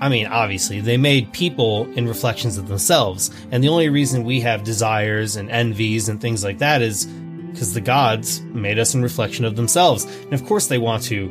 I 0.01 0.09
mean, 0.09 0.25
obviously, 0.25 0.81
they 0.81 0.97
made 0.97 1.31
people 1.31 1.87
in 1.93 2.07
reflections 2.07 2.57
of 2.57 2.67
themselves. 2.67 3.29
And 3.51 3.63
the 3.63 3.69
only 3.69 3.87
reason 3.87 4.23
we 4.23 4.41
have 4.41 4.63
desires 4.63 5.35
and 5.35 5.47
envies 5.51 6.09
and 6.09 6.19
things 6.19 6.43
like 6.43 6.57
that 6.57 6.81
is 6.81 7.05
because 7.51 7.75
the 7.75 7.81
gods 7.81 8.41
made 8.41 8.79
us 8.79 8.95
in 8.95 9.03
reflection 9.03 9.45
of 9.45 9.55
themselves. 9.55 10.05
And 10.05 10.33
of 10.33 10.43
course, 10.47 10.65
they 10.67 10.79
want 10.79 11.03
to 11.03 11.29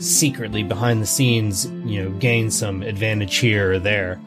secretly, 0.00 0.62
behind 0.62 1.00
the 1.00 1.06
scenes, 1.06 1.66
you 1.84 2.02
know, 2.02 2.10
gain 2.18 2.50
some 2.50 2.82
advantage 2.82 3.36
here 3.36 3.72
or 3.72 3.78
there. 3.78 4.20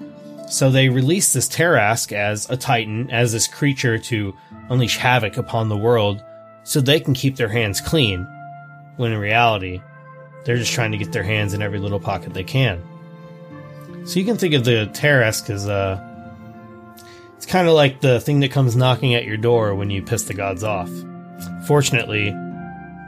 So 0.49 0.69
they 0.69 0.89
released 0.89 1.33
this 1.33 1.49
Tarrasque 1.49 2.11
as 2.11 2.49
a 2.49 2.57
titan, 2.57 3.09
as 3.09 3.31
this 3.31 3.47
creature 3.47 3.97
to 3.97 4.35
unleash 4.69 4.97
havoc 4.97 5.37
upon 5.37 5.69
the 5.69 5.77
world 5.77 6.23
so 6.63 6.79
they 6.79 6.99
can 6.99 7.13
keep 7.13 7.35
their 7.35 7.49
hands 7.49 7.81
clean. 7.81 8.27
When 8.97 9.11
in 9.11 9.19
reality, 9.19 9.81
they're 10.45 10.57
just 10.57 10.73
trying 10.73 10.91
to 10.91 10.97
get 10.97 11.11
their 11.11 11.23
hands 11.23 11.53
in 11.53 11.61
every 11.61 11.79
little 11.79 11.99
pocket 11.99 12.33
they 12.33 12.43
can. 12.43 12.81
So 14.05 14.19
you 14.19 14.25
can 14.25 14.37
think 14.37 14.53
of 14.53 14.65
the 14.65 14.89
Tarrasque 14.93 15.49
as 15.49 15.67
uh 15.67 16.09
it's 17.43 17.51
kind 17.51 17.67
of 17.67 17.73
like 17.73 17.99
the 17.99 18.21
thing 18.21 18.39
that 18.39 18.51
comes 18.51 18.75
knocking 18.75 19.15
at 19.15 19.25
your 19.25 19.35
door 19.35 19.75
when 19.75 19.89
you 19.89 20.01
piss 20.01 20.23
the 20.23 20.33
gods 20.33 20.63
off. 20.63 20.89
Fortunately, 21.67 22.31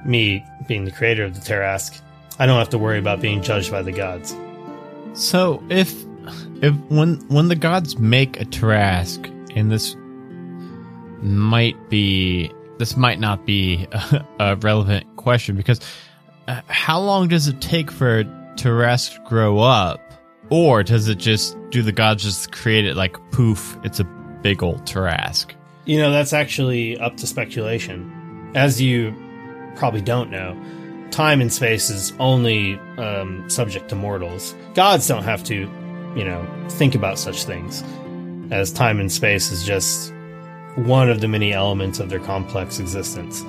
me 0.05 0.45
being 0.67 0.83
the 0.83 0.91
creator 0.91 1.23
of 1.23 1.35
the 1.35 1.39
Tarrasque, 1.39 2.01
I 2.39 2.45
don't 2.45 2.57
have 2.57 2.69
to 2.69 2.77
worry 2.77 2.99
about 2.99 3.21
being 3.21 3.41
judged 3.41 3.71
by 3.71 3.81
the 3.81 3.91
gods. 3.91 4.35
So 5.13 5.63
if 5.69 5.93
if 6.61 6.75
when 6.89 7.17
when 7.27 7.47
the 7.47 7.55
gods 7.55 7.97
make 7.97 8.39
a 8.39 8.45
Tarrasque, 8.45 9.31
and 9.55 9.71
this 9.71 9.95
might 11.21 11.89
be 11.89 12.51
this 12.77 12.97
might 12.97 13.19
not 13.19 13.45
be 13.45 13.87
a, 13.91 14.25
a 14.39 14.55
relevant 14.57 15.05
question 15.15 15.55
because 15.55 15.79
uh, 16.47 16.61
how 16.67 16.99
long 16.99 17.27
does 17.27 17.47
it 17.47 17.61
take 17.61 17.89
for 17.89 18.19
a 18.19 18.23
Tarrasque 18.55 19.15
to 19.15 19.29
grow 19.29 19.59
up, 19.59 20.01
or 20.49 20.83
does 20.83 21.07
it 21.07 21.17
just 21.17 21.57
do 21.69 21.81
the 21.81 21.91
gods 21.91 22.23
just 22.23 22.51
create 22.51 22.85
it 22.85 22.95
like 22.95 23.17
poof? 23.31 23.77
It's 23.83 23.99
a 23.99 24.03
big 24.41 24.61
old 24.61 24.85
Tarrasque. 24.85 25.53
You 25.85 25.99
know, 25.99 26.11
that's 26.11 26.33
actually 26.33 26.97
up 26.99 27.17
to 27.17 27.27
speculation. 27.27 28.51
As 28.55 28.81
you 28.81 29.13
probably 29.75 30.01
don't 30.01 30.31
know, 30.31 30.57
time 31.11 31.41
and 31.41 31.51
space 31.51 31.89
is 31.89 32.13
only 32.19 32.79
um, 32.97 33.49
subject 33.49 33.89
to 33.89 33.95
mortals. 33.95 34.55
Gods 34.73 35.07
don't 35.07 35.23
have 35.23 35.43
to, 35.45 35.55
you 36.15 36.23
know, 36.23 36.45
think 36.69 36.95
about 36.95 37.17
such 37.19 37.45
things, 37.45 37.83
as 38.51 38.71
time 38.71 38.99
and 38.99 39.11
space 39.11 39.51
is 39.51 39.63
just 39.63 40.13
one 40.75 41.09
of 41.09 41.21
the 41.21 41.27
many 41.27 41.53
elements 41.53 41.99
of 41.99 42.09
their 42.09 42.19
complex 42.19 42.79
existence. 42.79 43.43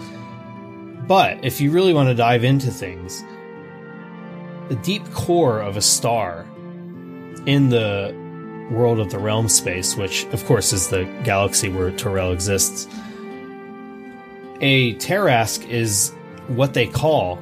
But 1.09 1.45
if 1.45 1.61
you 1.61 1.71
really 1.71 1.93
want 1.93 2.09
to 2.09 2.15
dive 2.15 2.45
into 2.45 2.71
things, 2.71 3.25
the 4.69 4.77
deep 4.77 5.05
core 5.13 5.61
of 5.61 5.77
a 5.77 5.83
star 5.83 6.47
in 7.47 7.69
the 7.69 8.15
world 8.71 8.99
of 8.99 9.11
the 9.11 9.19
realm 9.19 9.49
space, 9.49 9.97
which 9.97 10.25
of 10.27 10.45
course 10.47 10.73
is 10.73 10.89
the 10.89 11.05
galaxy 11.23 11.69
where 11.69 11.91
Toril 11.93 12.33
exists, 12.33 12.89
a 14.61 14.95
Tarrasque 14.95 15.69
is 15.69 16.13
what 16.49 16.75
they 16.75 16.87
call 16.87 17.39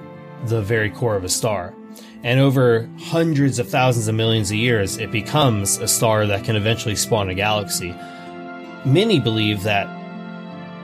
the 0.48 0.62
very 0.62 0.90
core 0.90 1.16
of 1.16 1.24
a 1.24 1.28
star. 1.28 1.74
And 2.22 2.40
over 2.40 2.88
hundreds 2.98 3.58
of 3.58 3.68
thousands 3.68 4.08
of 4.08 4.14
millions 4.14 4.50
of 4.50 4.56
years, 4.56 4.96
it 4.96 5.10
becomes 5.10 5.76
a 5.78 5.86
star 5.86 6.26
that 6.26 6.44
can 6.44 6.56
eventually 6.56 6.96
spawn 6.96 7.28
a 7.28 7.34
galaxy. 7.34 7.94
Many 8.84 9.20
believe 9.20 9.62
that 9.64 9.88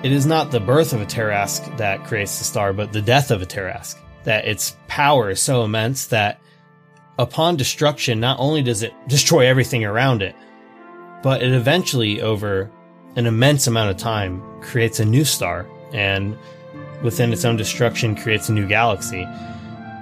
it 0.05 0.12
is 0.12 0.26
not 0.26 0.50
the 0.50 0.61
birth 0.61 0.93
of 0.93 1.00
a 1.00 1.07
Tarrasque 1.07 1.76
that 1.79 2.05
creates 2.05 2.38
the 2.38 2.45
star, 2.45 2.73
but 2.73 2.93
the 2.93 3.02
death 3.02 3.31
of 3.31 3.43
a 3.43 3.47
Tarrasque. 3.47 3.99
That 4.25 4.47
its 4.47 4.76
power 4.87 5.31
is 5.31 5.40
so 5.40 5.64
immense 5.64 6.07
that 6.07 6.40
upon 7.19 7.57
destruction, 7.57 8.21
not 8.21 8.38
only 8.38 8.62
does 8.62 8.83
it 8.83 8.95
destroy 9.09 9.47
everything 9.47 9.85
around 9.85 10.23
it, 10.23 10.35
but 11.23 11.43
it 11.43 11.52
eventually, 11.52 12.23
over 12.23 12.71
an 13.17 13.26
immense 13.26 13.67
amount 13.67 13.90
of 13.90 13.97
time, 13.97 14.43
creates 14.62 15.00
a 15.00 15.05
new 15.05 15.25
star 15.25 15.67
and 15.93 16.37
within 17.02 17.33
its 17.33 17.45
own 17.45 17.57
destruction 17.57 18.14
creates 18.14 18.49
a 18.49 18.52
new 18.52 18.66
galaxy. 18.66 19.26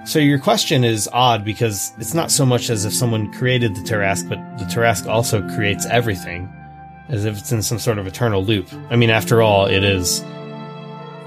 So 0.05 0.19
your 0.19 0.38
question 0.38 0.85
is 0.85 1.09
odd 1.12 1.45
because 1.45 1.93
it's 1.99 2.14
not 2.14 2.31
so 2.31 2.47
much 2.47 2.71
as 2.71 2.85
if 2.85 2.95
someone 2.95 3.31
created 3.33 3.75
the 3.75 3.83
Tarrasque, 3.83 4.28
but 4.28 4.38
the 4.59 4.64
Tarrasque 4.64 5.07
also 5.07 5.47
creates 5.55 5.85
everything, 5.87 6.50
as 7.09 7.25
if 7.25 7.38
it's 7.38 7.52
in 7.52 7.62
some 7.62 7.78
sort 7.78 7.99
of 7.99 8.07
eternal 8.07 8.43
loop. 8.43 8.69
I 8.90 8.97
mean, 8.97 9.11
after 9.11 9.43
all, 9.43 9.67
it 9.67 9.85
is 9.85 10.25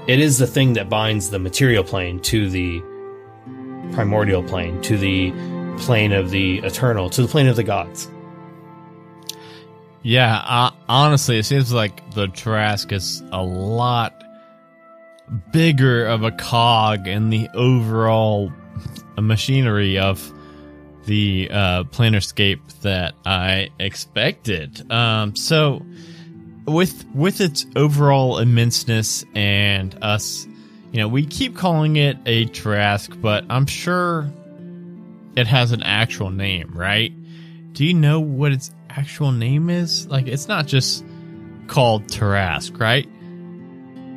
it 0.08 0.18
is 0.18 0.38
the 0.38 0.48
thing 0.48 0.72
that 0.72 0.88
binds 0.88 1.30
the 1.30 1.38
material 1.38 1.84
plane 1.84 2.18
to 2.22 2.50
the 2.50 2.80
primordial 3.92 4.42
plane, 4.42 4.80
to 4.82 4.98
the 4.98 5.32
plane 5.78 6.12
of 6.12 6.30
the 6.30 6.58
eternal, 6.58 7.08
to 7.10 7.22
the 7.22 7.28
plane 7.28 7.46
of 7.46 7.54
the 7.54 7.62
gods. 7.62 8.10
Yeah, 10.02 10.38
uh, 10.38 10.72
honestly, 10.88 11.38
it 11.38 11.44
seems 11.44 11.72
like 11.72 12.10
the 12.14 12.26
Tarrasque 12.26 12.90
is 12.90 13.22
a 13.30 13.44
lot 13.44 14.21
bigger 15.52 16.06
of 16.06 16.22
a 16.22 16.30
cog 16.30 17.06
in 17.06 17.30
the 17.30 17.48
overall 17.54 18.52
machinery 19.18 19.98
of 19.98 20.32
the 21.06 21.48
uh, 21.50 21.84
Planescape 21.84 22.60
that 22.82 23.14
I 23.24 23.70
expected. 23.78 24.90
Um, 24.90 25.34
so, 25.34 25.84
with 26.66 27.04
with 27.14 27.40
its 27.40 27.66
overall 27.74 28.36
immenseness 28.36 29.24
and 29.34 29.96
us, 30.02 30.46
you 30.92 30.98
know, 30.98 31.08
we 31.08 31.26
keep 31.26 31.56
calling 31.56 31.96
it 31.96 32.18
a 32.26 32.46
Tarrasque, 32.46 33.20
but 33.20 33.44
I'm 33.48 33.66
sure 33.66 34.30
it 35.36 35.46
has 35.46 35.72
an 35.72 35.82
actual 35.82 36.30
name, 36.30 36.72
right? 36.74 37.12
Do 37.72 37.84
you 37.84 37.94
know 37.94 38.20
what 38.20 38.52
its 38.52 38.70
actual 38.90 39.32
name 39.32 39.70
is? 39.70 40.06
Like, 40.06 40.26
it's 40.26 40.46
not 40.46 40.66
just 40.66 41.04
called 41.66 42.06
Tarrasque, 42.08 42.78
right? 42.78 43.08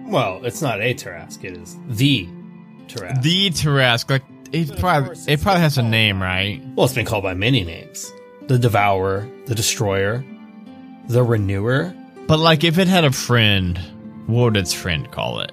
Well, 0.06 0.44
it's 0.44 0.62
not 0.62 0.82
a 0.82 0.94
Tarrasque, 0.94 1.44
it 1.44 1.58
is 1.58 1.76
the 1.88 2.28
Tarrasque. 2.88 3.22
The 3.22 3.50
Tarrasque, 3.50 4.10
like 4.10 4.24
it 4.52 4.80
probably 4.80 5.18
it 5.28 5.42
probably 5.42 5.62
has 5.62 5.78
a 5.78 5.84
name, 5.84 6.22
right? 6.22 6.62
well, 6.76 6.86
it's 6.86 6.94
been 6.94 7.06
called 7.06 7.24
by 7.24 7.34
many 7.34 7.64
names. 7.64 8.12
The 8.48 8.60
Devourer, 8.60 9.28
the 9.48 9.56
Destroyer, 9.56 10.24
the 11.08 11.24
Renewer. 11.24 11.94
But 12.28 12.40
like, 12.40 12.64
if 12.64 12.78
it 12.78 12.88
had 12.88 13.04
a 13.04 13.12
friend, 13.12 13.78
what 14.28 14.44
would 14.44 14.58
its 14.58 14.74
friend 14.74 15.12
call 15.12 15.40
it? 15.40 15.52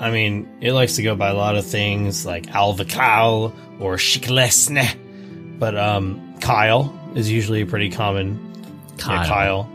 I 0.00 0.10
mean, 0.10 0.48
it 0.60 0.72
likes 0.72 0.96
to 0.96 1.02
go 1.02 1.14
by 1.14 1.28
a 1.28 1.34
lot 1.34 1.56
of 1.56 1.66
things 1.66 2.26
like 2.26 2.46
Alvacal 2.46 3.54
or 3.80 3.96
Shiklesne. 3.96 5.58
But 5.58 5.76
um 5.76 6.36
Kyle 6.40 6.98
is 7.14 7.30
usually 7.30 7.62
a 7.62 7.66
pretty 7.66 7.90
common 7.90 8.52
yeah, 8.98 9.26
Kyle. 9.26 9.70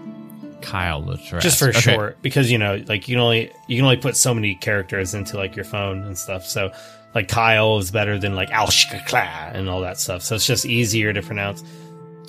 Kyle. 0.61 1.01
Just 1.39 1.59
for 1.59 1.69
Okay. 1.69 1.79
short. 1.79 2.21
Because 2.21 2.51
you 2.51 2.57
know, 2.57 2.83
like 2.87 3.07
you 3.07 3.15
can 3.15 3.21
only 3.21 3.51
you 3.67 3.75
can 3.77 3.85
only 3.85 3.97
put 3.97 4.15
so 4.15 4.33
many 4.33 4.55
characters 4.55 5.13
into 5.13 5.37
like 5.37 5.55
your 5.55 5.65
phone 5.65 6.03
and 6.03 6.17
stuff. 6.17 6.45
So 6.45 6.71
like 7.15 7.27
Kyle 7.27 7.77
is 7.79 7.91
better 7.91 8.19
than 8.19 8.35
like 8.35 8.49
Alshkakla 8.49 9.53
and 9.55 9.67
all 9.69 9.81
that 9.81 9.97
stuff. 9.99 10.21
So 10.21 10.35
it's 10.35 10.45
just 10.45 10.65
easier 10.65 11.11
to 11.13 11.21
pronounce. 11.21 11.63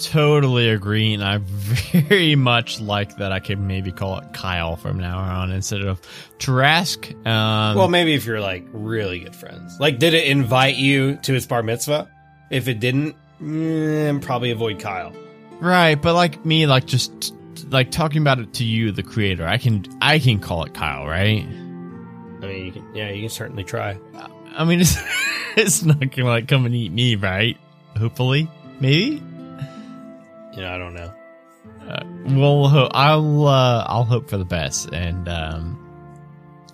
Totally 0.03 0.71
agree, 0.71 1.13
and 1.13 1.23
I 1.23 1.39
very 1.43 2.35
much 2.35 2.81
like 2.81 3.17
that. 3.19 3.33
I 3.33 3.39
could 3.41 3.61
maybe 3.61 3.93
call 3.93 4.19
it 4.19 4.33
Kyle 4.33 4.77
from 4.77 4.99
now 4.99 5.19
on 5.19 5.53
instead 5.53 5.83
of 5.83 6.01
Tarrasque. 6.39 7.15
Um, 7.27 7.77
Well, 7.77 7.89
maybe 7.89 8.15
if 8.15 8.25
you're 8.25 8.41
like 8.41 8.67
really 8.73 9.19
good 9.21 9.37
friends. 9.37 9.79
Like, 9.79 9.99
did 9.99 10.15
it 10.15 10.27
invite 10.27 10.77
you 10.77 11.17
to 11.17 11.35
its 11.35 11.45
bar 11.45 11.63
mitzvah? 11.63 12.09
If 12.51 12.67
it 12.67 12.81
didn't, 12.81 13.15
mm, 13.43 14.23
probably 14.23 14.53
avoid 14.53 14.79
Kyle. 14.81 15.13
right, 15.61 15.97
but 15.97 16.15
like 16.15 16.47
me, 16.47 16.67
like 16.67 16.87
just 16.87 17.35
like 17.65 17.91
talking 17.91 18.21
about 18.21 18.39
it 18.39 18.55
to 18.55 18.65
you, 18.65 18.93
the 18.93 19.03
creator, 19.03 19.47
I 19.47 19.59
can 19.59 19.85
I 20.01 20.19
can 20.19 20.39
call 20.39 20.65
it 20.65 20.75
Kyle, 20.75 21.07
right? 21.07 21.45
I 21.45 22.47
mean, 22.47 22.67
you 22.67 22.73
can, 22.73 22.95
yeah, 22.95 23.11
you 23.11 23.23
can 23.23 23.29
certainly 23.29 23.65
try. 23.65 23.99
I 24.57 24.65
mean, 24.65 24.81
it's 24.81 24.97
it's 25.57 25.83
not 25.83 25.99
gonna 25.99 26.29
like 26.29 26.49
come 26.49 26.67
and 26.67 26.75
eat 26.75 26.93
me, 26.93 27.17
right? 27.17 27.57
Hopefully, 27.97 28.49
maybe. 28.81 29.23
You 30.53 30.63
know, 30.63 30.73
I 30.73 30.79
don't 30.79 30.95
know. 30.95 31.13
Uh, 31.89 32.05
well, 32.27 32.89
I'll 32.93 33.47
uh, 33.47 33.85
I'll 33.87 34.05
hope 34.05 34.29
for 34.29 34.37
the 34.37 34.45
best. 34.45 34.93
And 34.93 35.29
um, 35.29 35.77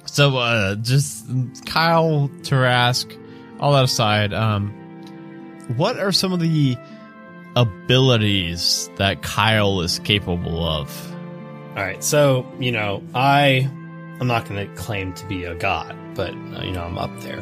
so, 0.05 0.37
uh, 0.37 0.77
just 0.77 1.27
Kyle 1.67 2.31
Tarrasque, 2.43 3.19
all 3.61 3.73
that 3.73 3.85
aside, 3.85 4.33
um, 4.33 4.71
what 5.77 5.99
are 5.99 6.13
some 6.13 6.33
of 6.33 6.41
the 6.41 6.77
abilities 7.57 8.89
that 8.97 9.23
Kyle 9.23 9.81
is 9.81 9.99
capable 10.01 10.65
of? 10.65 11.13
All 11.71 11.83
right, 11.83 12.03
so 12.05 12.47
you 12.61 12.71
know, 12.71 13.03
I 13.15 13.69
I'm 14.21 14.27
not 14.27 14.49
going 14.49 14.67
to 14.67 14.75
claim 14.77 15.13
to 15.15 15.27
be 15.27 15.45
a 15.45 15.55
god, 15.55 15.97
but 16.15 16.31
uh, 16.31 16.63
you 16.63 16.73
know, 16.73 16.85
I'm 16.85 16.99
up 16.99 17.19
there, 17.21 17.41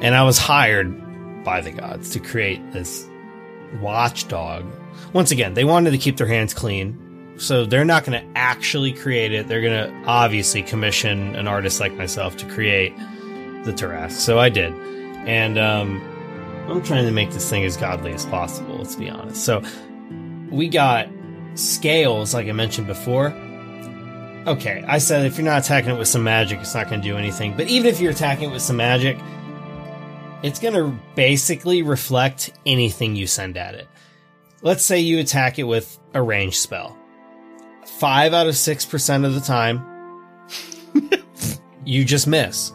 and 0.00 0.14
I 0.14 0.22
was 0.22 0.38
hired 0.38 1.44
by 1.44 1.60
the 1.60 1.72
gods 1.72 2.10
to 2.10 2.20
create 2.20 2.72
this 2.72 3.06
watchdog. 3.80 4.64
Once 5.12 5.30
again, 5.30 5.54
they 5.54 5.64
wanted 5.64 5.90
to 5.90 5.98
keep 5.98 6.16
their 6.16 6.26
hands 6.26 6.54
clean, 6.54 7.34
so 7.36 7.66
they're 7.66 7.84
not 7.84 8.04
going 8.04 8.18
to 8.18 8.38
actually 8.38 8.92
create 8.92 9.32
it. 9.32 9.48
They're 9.48 9.60
going 9.60 9.90
to 9.90 10.08
obviously 10.08 10.62
commission 10.62 11.34
an 11.34 11.46
artist 11.46 11.80
like 11.80 11.92
myself 11.94 12.36
to 12.38 12.46
create 12.48 12.96
the 13.64 13.72
Tarrasque. 13.72 14.12
So 14.12 14.38
I 14.38 14.48
did, 14.48 14.72
and 15.26 15.58
um, 15.58 16.00
I'm 16.68 16.82
trying 16.82 17.04
to 17.04 17.12
make 17.12 17.30
this 17.30 17.48
thing 17.48 17.64
as 17.64 17.76
godly 17.76 18.12
as 18.12 18.26
possible. 18.26 18.76
Let's 18.76 18.96
be 18.96 19.08
honest. 19.10 19.44
So 19.44 19.62
we 20.50 20.68
got 20.68 21.08
scales, 21.54 22.34
like 22.34 22.48
I 22.48 22.52
mentioned 22.52 22.86
before 22.86 23.34
okay, 24.46 24.84
I 24.86 24.98
said 24.98 25.26
if 25.26 25.36
you're 25.38 25.44
not 25.44 25.64
attacking 25.64 25.90
it 25.90 25.98
with 25.98 26.08
some 26.08 26.24
magic, 26.24 26.60
it's 26.60 26.74
not 26.74 26.88
going 26.88 27.00
to 27.00 27.08
do 27.08 27.16
anything. 27.16 27.56
But 27.56 27.68
even 27.68 27.86
if 27.86 28.00
you're 28.00 28.12
attacking 28.12 28.50
it 28.50 28.52
with 28.52 28.62
some 28.62 28.76
magic, 28.76 29.18
it's 30.42 30.58
going 30.58 30.74
to 30.74 30.98
basically 31.14 31.82
reflect 31.82 32.52
anything 32.66 33.16
you 33.16 33.26
send 33.26 33.56
at 33.56 33.74
it. 33.74 33.88
Let's 34.62 34.84
say 34.84 35.00
you 35.00 35.18
attack 35.18 35.58
it 35.58 35.64
with 35.64 35.98
a 36.14 36.22
range 36.22 36.58
spell. 36.58 36.96
Five 37.98 38.32
out 38.32 38.46
of 38.46 38.56
six 38.56 38.84
percent 38.84 39.24
of 39.24 39.34
the 39.34 39.40
time, 39.40 39.84
you 41.84 42.04
just 42.04 42.26
miss. 42.26 42.72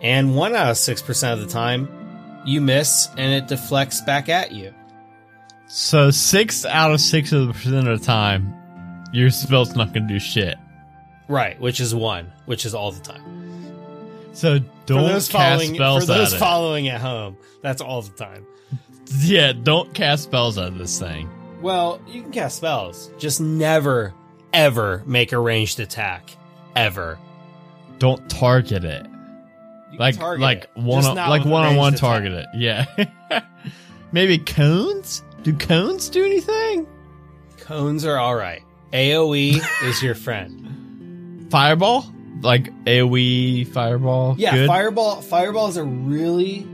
And 0.00 0.36
one 0.36 0.54
out 0.54 0.70
of 0.70 0.76
six 0.76 1.02
percent 1.02 1.40
of 1.40 1.46
the 1.46 1.52
time, 1.52 1.97
you 2.48 2.60
miss 2.60 3.08
and 3.16 3.32
it 3.32 3.46
deflects 3.46 4.00
back 4.00 4.28
at 4.28 4.52
you. 4.52 4.74
So 5.66 6.10
six 6.10 6.64
out 6.64 6.92
of 6.92 7.00
six 7.00 7.30
of 7.32 7.46
the 7.46 7.52
percent 7.52 7.86
of 7.86 8.00
the 8.00 8.04
time, 8.04 8.54
your 9.12 9.30
spell's 9.30 9.76
not 9.76 9.92
going 9.92 10.08
to 10.08 10.14
do 10.14 10.18
shit. 10.18 10.56
Right, 11.28 11.60
which 11.60 11.78
is 11.78 11.94
one, 11.94 12.32
which 12.46 12.64
is 12.64 12.74
all 12.74 12.90
the 12.90 13.02
time. 13.02 13.22
So 14.32 14.60
don't 14.86 15.02
for 15.06 15.12
those 15.12 15.28
cast 15.28 15.32
following, 15.32 15.74
spells 15.74 16.06
for 16.06 16.12
those 16.14 16.32
at 16.32 16.36
it. 16.36 16.40
following 16.40 16.88
at 16.88 17.00
home, 17.02 17.36
that's 17.60 17.82
all 17.82 18.00
the 18.00 18.16
time. 18.16 18.46
yeah, 19.20 19.52
don't 19.52 19.92
cast 19.92 20.22
spells 20.24 20.56
out 20.56 20.68
of 20.68 20.78
this 20.78 20.98
thing. 20.98 21.28
Well, 21.60 22.00
you 22.06 22.22
can 22.22 22.32
cast 22.32 22.56
spells, 22.56 23.10
just 23.18 23.40
never, 23.40 24.14
ever 24.54 25.02
make 25.06 25.32
a 25.32 25.38
ranged 25.38 25.80
attack, 25.80 26.30
ever. 26.74 27.18
Don't 27.98 28.30
target 28.30 28.84
it. 28.84 29.06
You 29.98 30.04
can 30.12 30.14
Like 30.14 30.16
target 30.18 30.40
like 30.42 30.64
it, 30.64 30.70
one 30.82 31.04
on, 31.04 31.16
like 31.16 31.44
one 31.44 31.64
on 31.64 31.76
one 31.76 31.92
ranged 31.92 32.00
target 32.00 32.32
it. 32.32 32.46
Yeah. 32.54 32.86
Maybe 34.12 34.38
cones? 34.38 35.22
Do 35.42 35.52
cones 35.54 36.08
do 36.08 36.24
anything? 36.24 36.86
Cones 37.58 38.04
are 38.04 38.16
all 38.18 38.34
right. 38.34 38.62
AOE 38.92 39.60
is 39.84 40.02
your 40.02 40.14
friend. 40.14 41.46
Fireball? 41.50 42.12
Like 42.40 42.72
AoE 42.84 43.66
fireball? 43.68 44.36
Yeah, 44.38 44.54
Good? 44.54 44.66
fireball. 44.68 45.20
Fireball 45.20 45.68
is 45.68 45.76
a 45.76 45.84
really, 45.84 46.66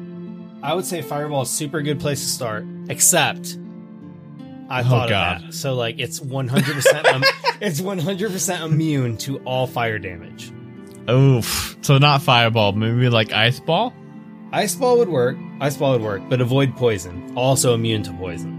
I 0.62 0.74
would 0.74 0.84
say, 0.84 1.00
fireball 1.02 1.42
is 1.42 1.50
super 1.50 1.80
good 1.82 1.98
place 2.00 2.20
to 2.22 2.28
start. 2.28 2.66
Except, 2.88 3.56
I 4.68 4.80
Oh, 4.80 4.84
thought 4.84 5.08
God. 5.08 5.36
of 5.36 5.42
that. 5.46 5.54
So 5.54 5.74
like, 5.74 5.98
it's 5.98 6.20
one 6.20 6.48
hundred 6.48 6.74
percent. 6.74 7.06
Um, 7.06 7.24
it's 7.60 7.80
one 7.80 7.98
hundred 7.98 8.30
percent 8.32 8.62
immune 8.62 9.16
to 9.18 9.38
all 9.38 9.66
fire 9.66 9.98
damage. 9.98 10.52
Oof. 11.10 11.76
So 11.82 11.98
not 11.98 12.22
fireball, 12.22 12.72
maybe 12.72 13.08
like 13.08 13.32
ice 13.32 13.60
ball? 13.60 13.92
Ice 14.52 14.74
ball 14.74 14.98
would 14.98 15.08
work. 15.08 15.36
Ice 15.60 15.76
ball 15.76 15.92
would 15.92 16.02
work, 16.02 16.22
but 16.28 16.40
avoid 16.40 16.74
poison. 16.76 17.32
Also 17.36 17.74
immune 17.74 18.02
to 18.04 18.12
poison. 18.12 18.52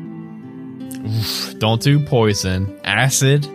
Don't 1.60 1.82
do 1.82 2.00
poison. 2.00 2.80
Acid? 2.84 3.48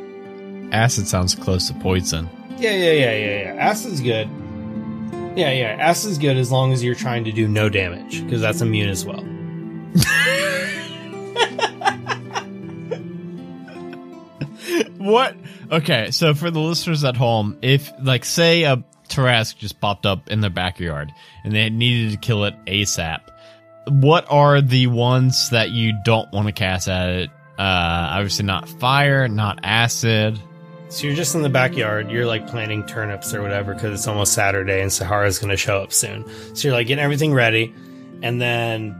Acid 0.73 1.07
sounds 1.09 1.35
close 1.35 1.69
to 1.69 1.75
poison. 1.75 2.29
Yeah, 2.59 2.73
yeah, 2.73 2.93
yeah, 2.93 3.15
yeah, 3.15 3.55
yeah. 3.55 3.55
Acid's 3.59 4.01
good. 4.01 4.29
Yeah, 5.37 5.53
yeah. 5.53 5.77
Acid's 5.79 6.19
good 6.19 6.37
as 6.37 6.51
long 6.51 6.73
as 6.73 6.83
you're 6.83 6.95
trying 6.95 7.25
to 7.25 7.33
do 7.33 7.49
no 7.49 7.69
damage, 7.69 8.25
because 8.25 8.41
that's 8.41 8.61
immune 8.61 8.89
as 8.89 9.05
well. 9.05 9.25
What? 15.01 15.35
Okay, 15.73 16.11
so 16.11 16.35
for 16.35 16.51
the 16.51 16.61
listeners 16.61 17.05
at 17.05 17.17
home, 17.17 17.57
if 17.63 17.91
like 18.03 18.27
say 18.27 18.65
a 18.65 18.85
Tarrasque 19.09 19.57
just 19.57 19.81
popped 19.81 20.05
up 20.05 20.29
in 20.29 20.43
their 20.43 20.51
backyard 20.51 21.11
and 21.43 21.55
they 21.55 21.71
needed 21.71 22.13
to 22.13 22.19
kill 22.19 22.45
it 22.45 22.55
ASAP, 22.67 23.21
what 23.89 24.27
are 24.29 24.61
the 24.61 24.89
ones 24.89 25.49
that 25.51 25.71
you 25.71 25.95
don't 26.05 26.31
want 26.33 26.49
to 26.49 26.53
cast 26.53 26.87
at 26.87 27.09
it? 27.09 27.31
Uh, 27.59 28.13
obviously 28.13 28.45
not 28.45 28.69
fire, 28.69 29.27
not 29.27 29.61
acid. 29.63 30.39
So 30.91 31.07
you're 31.07 31.17
just 31.17 31.35
in 31.35 31.41
the 31.41 31.49
backyard. 31.49 32.11
You're 32.11 32.27
like 32.27 32.47
planting 32.47 32.85
turnips 32.85 33.33
or 33.33 33.41
whatever 33.41 33.73
because 33.73 33.95
it's 33.95 34.07
almost 34.07 34.35
Saturday 34.35 34.83
and 34.83 34.91
Saharah's 34.91 35.39
going 35.39 35.51
to 35.51 35.57
show 35.57 35.81
up 35.81 35.95
soon. 35.95 36.27
So 36.55 36.69
you're 36.69 36.77
like 36.77 36.89
getting 36.89 37.03
everything 37.03 37.33
ready, 37.33 37.73
and 38.23 38.39
then 38.39 38.95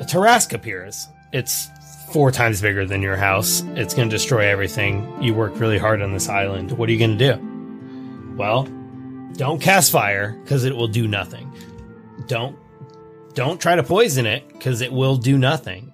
a 0.00 0.04
Tarrasque 0.04 0.52
appears. 0.52 1.08
It's 1.32 1.70
four 2.12 2.30
times 2.30 2.60
bigger 2.60 2.84
than 2.84 3.02
your 3.02 3.16
house. 3.16 3.62
It's 3.74 3.94
going 3.94 4.08
to 4.08 4.14
destroy 4.14 4.46
everything. 4.48 5.22
You 5.22 5.34
worked 5.34 5.56
really 5.56 5.78
hard 5.78 6.02
on 6.02 6.12
this 6.12 6.28
island. 6.28 6.72
What 6.72 6.88
are 6.88 6.92
you 6.92 6.98
going 6.98 7.18
to 7.18 7.34
do? 7.34 8.36
Well, 8.36 8.64
don't 9.34 9.60
cast 9.60 9.90
fire 9.90 10.38
because 10.42 10.64
it 10.64 10.76
will 10.76 10.88
do 10.88 11.08
nothing. 11.08 11.52
Don't 12.26 12.56
don't 13.34 13.58
try 13.58 13.76
to 13.76 13.82
poison 13.82 14.26
it 14.26 14.46
because 14.48 14.82
it 14.82 14.92
will 14.92 15.16
do 15.16 15.38
nothing. 15.38 15.92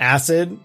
Acid 0.00 0.58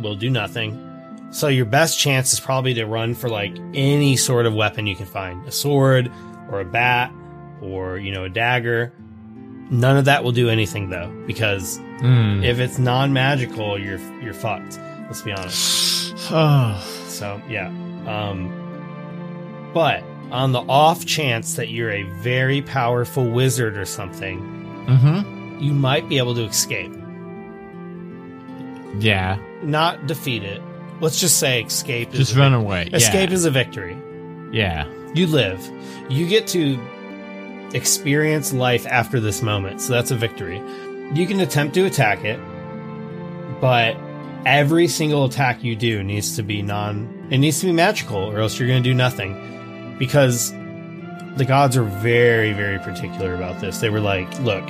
will 0.00 0.16
do 0.16 0.30
nothing. 0.30 0.84
So 1.30 1.48
your 1.48 1.66
best 1.66 1.98
chance 1.98 2.32
is 2.32 2.40
probably 2.40 2.74
to 2.74 2.86
run 2.86 3.14
for 3.14 3.28
like 3.28 3.56
any 3.74 4.16
sort 4.16 4.46
of 4.46 4.54
weapon 4.54 4.86
you 4.86 4.96
can 4.96 5.06
find. 5.06 5.46
A 5.46 5.52
sword 5.52 6.10
or 6.50 6.60
a 6.60 6.64
bat 6.64 7.12
or, 7.62 7.98
you 7.98 8.12
know, 8.12 8.24
a 8.24 8.28
dagger. 8.28 8.92
None 9.70 9.96
of 9.98 10.04
that 10.06 10.24
will 10.24 10.32
do 10.32 10.48
anything 10.48 10.88
though, 10.90 11.10
because 11.26 11.78
Hmm. 12.00 12.42
if 12.44 12.58
it's 12.60 12.78
non-magical, 12.78 13.78
you're 13.78 13.98
you're 14.22 14.32
fucked. 14.34 14.78
Let's 15.06 15.22
be 15.22 15.32
honest. 15.32 16.14
Oh, 16.30 16.80
So 17.08 17.40
yeah. 17.48 17.68
Um 18.06 18.50
but 19.74 20.02
on 20.30 20.52
the 20.52 20.60
off 20.60 21.04
chance 21.06 21.54
that 21.54 21.68
you're 21.68 21.90
a 21.90 22.02
very 22.22 22.62
powerful 22.62 23.28
wizard 23.30 23.76
or 23.78 23.84
something, 23.84 24.40
mm-hmm. 24.88 25.58
you 25.62 25.72
might 25.72 26.08
be 26.08 26.18
able 26.18 26.34
to 26.34 26.44
escape. 26.44 26.92
Yeah, 28.98 29.38
Not 29.62 30.06
defeat 30.06 30.42
it. 30.42 30.62
Let's 31.00 31.20
just 31.20 31.38
say 31.38 31.62
escape 31.62 32.12
is 32.12 32.18
just 32.18 32.36
run 32.36 32.52
away. 32.54 32.88
Escape 32.92 33.28
yeah. 33.30 33.34
is 33.34 33.44
a 33.44 33.50
victory. 33.50 33.96
yeah. 34.52 34.86
You 35.14 35.26
live. 35.26 35.66
You 36.10 36.26
get 36.28 36.46
to 36.48 36.78
experience 37.74 38.52
life 38.52 38.86
after 38.86 39.20
this 39.20 39.42
moment. 39.42 39.80
So 39.80 39.92
that's 39.92 40.10
a 40.10 40.16
victory. 40.16 40.62
You 41.12 41.26
can 41.26 41.40
attempt 41.40 41.74
to 41.74 41.86
attack 41.86 42.24
it, 42.24 42.40
but 43.60 43.96
every 44.46 44.88
single 44.88 45.24
attack 45.24 45.62
you 45.62 45.76
do 45.76 46.02
needs 46.02 46.36
to 46.36 46.42
be 46.42 46.62
non 46.62 47.26
it 47.30 47.38
needs 47.38 47.60
to 47.60 47.66
be 47.66 47.72
magical 47.72 48.18
or 48.18 48.40
else 48.40 48.58
you're 48.58 48.68
going 48.68 48.82
to 48.82 48.88
do 48.88 48.94
nothing. 48.94 49.96
Because 49.98 50.52
the 51.36 51.44
gods 51.46 51.76
are 51.76 51.84
very 51.84 52.52
very 52.52 52.78
particular 52.78 53.34
about 53.34 53.60
this. 53.60 53.78
They 53.78 53.90
were 53.90 54.00
like, 54.00 54.28
"Look, 54.40 54.64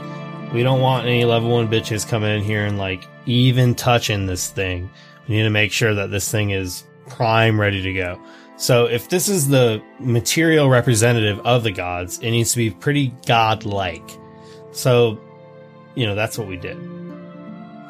we 0.53 0.63
don't 0.63 0.81
want 0.81 1.07
any 1.07 1.25
level 1.25 1.51
1 1.51 1.69
bitches 1.69 2.09
coming 2.09 2.37
in 2.37 2.43
here 2.43 2.65
and 2.65 2.79
like 2.79 3.05
even 3.27 3.75
touching 3.75 4.27
this 4.27 4.49
thing. 4.49 4.91
We 5.29 5.37
need 5.37 5.43
to 5.43 5.51
make 5.51 5.73
sure 5.73 5.95
that 5.95 6.11
this 6.11 6.31
thing 6.31 6.51
is 6.51 6.85
prime 7.09 7.61
ready 7.61 7.83
to 7.83 7.93
go." 7.93 8.19
So 8.59 8.87
if 8.87 9.09
this 9.09 9.29
is 9.29 9.49
the 9.49 9.81
material 10.01 10.69
representative 10.69 11.39
of 11.47 11.63
the 11.63 11.71
gods, 11.71 12.19
it 12.19 12.31
needs 12.31 12.51
to 12.53 12.57
be 12.59 12.71
pretty 12.71 13.15
godlike. 13.27 14.03
So, 14.73 15.19
you 15.95 16.07
know, 16.07 16.15
that's 16.17 16.37
what 16.37 16.49
we 16.49 16.57
did. 16.57 16.77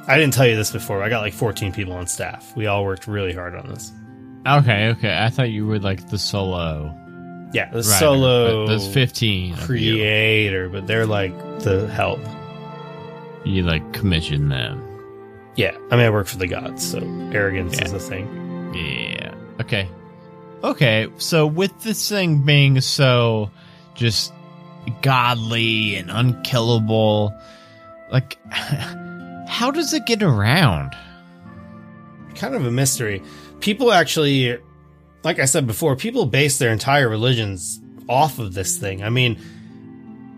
I 0.06 0.16
didn't 0.18 0.32
tell 0.34 0.46
you 0.46 0.56
this 0.56 0.70
before. 0.70 1.02
I 1.02 1.08
got 1.08 1.20
like 1.20 1.32
14 1.34 1.72
people 1.72 1.94
on 1.94 2.06
staff. 2.06 2.54
We 2.56 2.66
all 2.66 2.84
worked 2.84 3.06
really 3.06 3.32
hard 3.32 3.54
on 3.54 3.68
this. 3.68 3.92
Okay, 4.46 4.88
okay. 4.90 5.18
I 5.22 5.28
thought 5.30 5.50
you 5.50 5.66
were 5.66 5.78
like 5.78 6.08
the 6.08 6.18
solo 6.18 6.94
Yeah, 7.52 7.68
the 7.70 7.78
writer, 7.78 7.82
solo 7.82 8.66
There's 8.66 8.86
15. 8.88 9.56
creator, 9.56 10.68
but 10.68 10.86
they're 10.86 11.06
like 11.06 11.34
the 11.60 11.88
help. 11.88 12.20
You 13.44 13.62
like 13.62 13.92
commission 13.92 14.48
them. 14.48 14.84
Yeah, 15.56 15.72
I 15.90 15.96
mean, 15.96 16.04
I 16.06 16.10
work 16.10 16.26
for 16.26 16.36
the 16.38 16.46
gods, 16.46 16.88
so 16.90 16.98
arrogance 17.32 17.78
Yeah. 17.78 17.84
is 17.86 17.92
a 17.92 17.98
thing. 17.98 18.72
Yeah. 18.74 19.34
Okay. 19.60 19.88
Okay. 20.64 21.08
So 21.18 21.46
with 21.46 21.82
this 21.82 22.08
thing 22.08 22.44
being 22.44 22.80
so 22.80 23.50
just 23.94 24.32
godly 25.02 25.96
and 25.96 26.10
unkillable, 26.10 27.34
like 28.10 28.38
How 29.48 29.70
does 29.72 29.94
it 29.94 30.04
get 30.04 30.22
around? 30.22 30.94
Kind 32.34 32.54
of 32.54 32.66
a 32.66 32.70
mystery. 32.70 33.22
People 33.60 33.90
actually, 33.90 34.58
like 35.24 35.38
I 35.38 35.46
said 35.46 35.66
before, 35.66 35.96
people 35.96 36.26
base 36.26 36.58
their 36.58 36.70
entire 36.70 37.08
religions 37.08 37.80
off 38.08 38.38
of 38.38 38.52
this 38.52 38.76
thing. 38.76 39.02
I 39.02 39.08
mean, 39.08 39.40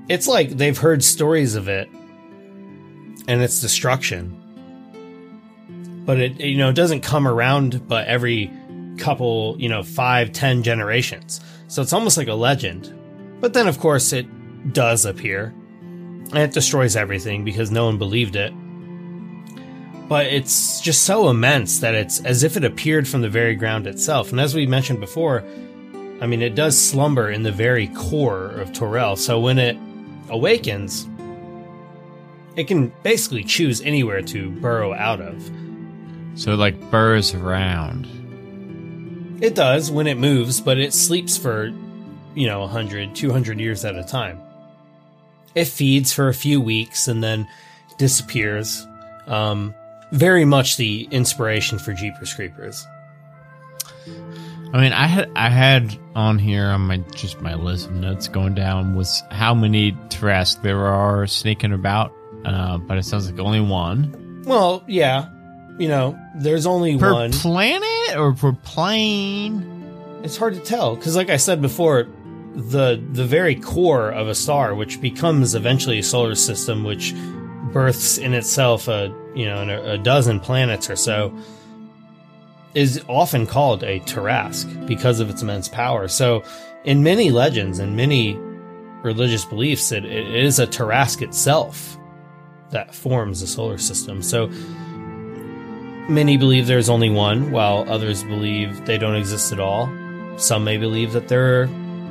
it's 0.09 0.28
like 0.28 0.50
they've 0.50 0.78
heard 0.78 1.02
stories 1.02 1.56
of 1.56 1.68
it 1.68 1.88
and 3.26 3.42
its 3.42 3.61
destruction. 3.61 4.37
But 6.06 6.20
it, 6.20 6.40
you 6.40 6.56
know, 6.56 6.70
it 6.70 6.76
doesn't 6.76 7.00
come 7.00 7.26
around 7.26 7.88
but 7.88 8.06
every 8.06 8.50
couple, 9.00 9.56
you 9.58 9.68
know, 9.68 9.82
five, 9.82 10.32
ten 10.32 10.62
generations. 10.62 11.40
So 11.68 11.82
it's 11.82 11.92
almost 11.92 12.16
like 12.16 12.28
a 12.28 12.34
legend. 12.34 12.94
But 13.40 13.54
then, 13.54 13.66
of 13.66 13.78
course, 13.78 14.12
it 14.12 14.26
does 14.72 15.04
appear 15.06 15.54
and 16.32 16.38
it 16.38 16.52
destroys 16.52 16.96
everything 16.96 17.44
because 17.44 17.70
no 17.70 17.86
one 17.86 17.98
believed 17.98 18.36
it. 18.36 18.52
But 20.08 20.26
it's 20.26 20.80
just 20.80 21.04
so 21.04 21.28
immense 21.28 21.80
that 21.80 21.94
it's 21.94 22.20
as 22.24 22.42
if 22.42 22.56
it 22.56 22.64
appeared 22.64 23.06
from 23.06 23.20
the 23.20 23.28
very 23.28 23.54
ground 23.54 23.86
itself. 23.86 24.30
And 24.30 24.40
as 24.40 24.54
we 24.54 24.66
mentioned 24.66 25.00
before, 25.00 25.44
I 26.20 26.26
mean, 26.26 26.42
it 26.42 26.54
does 26.54 26.78
slumber 26.78 27.30
in 27.30 27.44
the 27.44 27.52
very 27.52 27.88
core 27.88 28.46
of 28.46 28.72
Toril. 28.72 29.16
So 29.16 29.40
when 29.40 29.58
it 29.58 29.76
awakens, 30.28 31.08
it 32.56 32.66
can 32.66 32.92
basically 33.02 33.44
choose 33.44 33.80
anywhere 33.82 34.20
to 34.22 34.50
burrow 34.50 34.92
out 34.92 35.20
of. 35.20 35.50
So 36.34 36.52
it 36.52 36.56
like 36.56 36.90
burrows 36.90 37.34
around. 37.34 38.06
It 39.40 39.55
does 39.55 39.90
when 39.90 40.07
it 40.07 40.18
moves, 40.18 40.61
but 40.61 40.79
it 40.79 40.92
sleeps 40.92 41.37
for, 41.37 41.72
you 42.35 42.46
know, 42.46 42.61
100, 42.61 43.14
200 43.14 43.59
years 43.59 43.85
at 43.85 43.96
a 43.96 44.05
time. 44.05 44.40
It 45.55 45.66
feeds 45.66 46.12
for 46.12 46.29
a 46.29 46.35
few 46.35 46.61
weeks 46.61 47.09
and 47.09 47.22
then 47.22 47.48
disappears. 47.98 48.87
Um, 49.26 49.74
very 50.12 50.44
much 50.44 50.76
the 50.76 51.09
inspiration 51.11 51.79
for 51.79 51.92
Jeepers 51.92 52.35
Creepers. 52.35 52.87
I 54.72 54.81
mean, 54.81 54.92
I 54.92 55.07
had 55.07 55.31
I 55.35 55.48
had 55.48 55.96
on 56.14 56.38
here 56.38 56.66
on 56.66 56.83
my 56.83 56.98
just 57.14 57.40
my 57.40 57.55
list 57.55 57.87
of 57.87 57.94
notes 57.94 58.29
going 58.29 58.55
down 58.55 58.94
was 58.94 59.22
how 59.31 59.53
many 59.53 59.92
Tarrasque 60.11 60.62
there 60.62 60.87
are 60.87 61.26
sneaking 61.26 61.72
about, 61.72 62.12
uh, 62.44 62.79
but 62.79 62.96
it 62.96 63.05
sounds 63.05 63.29
like 63.29 63.40
only 63.40 63.61
one 63.61 64.42
Well, 64.46 64.85
yeah. 64.87 65.29
You 65.80 65.88
know, 65.88 66.18
there's 66.34 66.66
only 66.66 66.98
per 66.98 67.14
one. 67.14 67.32
planet 67.32 68.14
or 68.14 68.34
per 68.34 68.52
plane. 68.52 70.20
It's 70.22 70.36
hard 70.36 70.52
to 70.52 70.60
tell 70.60 70.94
because, 70.94 71.16
like 71.16 71.30
I 71.30 71.38
said 71.38 71.62
before, 71.62 72.06
the 72.54 73.02
the 73.12 73.24
very 73.24 73.54
core 73.54 74.10
of 74.10 74.28
a 74.28 74.34
star, 74.34 74.74
which 74.74 75.00
becomes 75.00 75.54
eventually 75.54 75.98
a 75.98 76.02
solar 76.02 76.34
system, 76.34 76.84
which 76.84 77.14
births 77.72 78.18
in 78.18 78.34
itself 78.34 78.88
a 78.88 79.10
you 79.34 79.46
know 79.46 79.62
a, 79.62 79.92
a 79.92 79.98
dozen 79.98 80.38
planets 80.38 80.90
or 80.90 80.96
so, 80.96 81.34
is 82.74 83.02
often 83.08 83.46
called 83.46 83.82
a 83.82 84.00
Tarrasque 84.00 84.86
because 84.86 85.18
of 85.18 85.30
its 85.30 85.40
immense 85.40 85.66
power. 85.66 86.08
So, 86.08 86.44
in 86.84 87.02
many 87.02 87.30
legends 87.30 87.78
and 87.78 87.96
many 87.96 88.36
religious 89.02 89.46
beliefs, 89.46 89.92
it, 89.92 90.04
it 90.04 90.44
is 90.44 90.58
a 90.58 90.66
Tarrasque 90.66 91.22
itself 91.22 91.96
that 92.68 92.94
forms 92.94 93.40
a 93.40 93.46
solar 93.46 93.78
system. 93.78 94.22
So. 94.22 94.50
Many 96.08 96.36
believe 96.36 96.66
there's 96.66 96.88
only 96.88 97.10
one, 97.10 97.52
while 97.52 97.84
others 97.88 98.24
believe 98.24 98.84
they 98.86 98.98
don't 98.98 99.16
exist 99.16 99.52
at 99.52 99.60
all. 99.60 99.88
Some 100.36 100.64
may 100.64 100.76
believe 100.76 101.12
that 101.12 101.28
there 101.28 101.62
are 101.62 101.66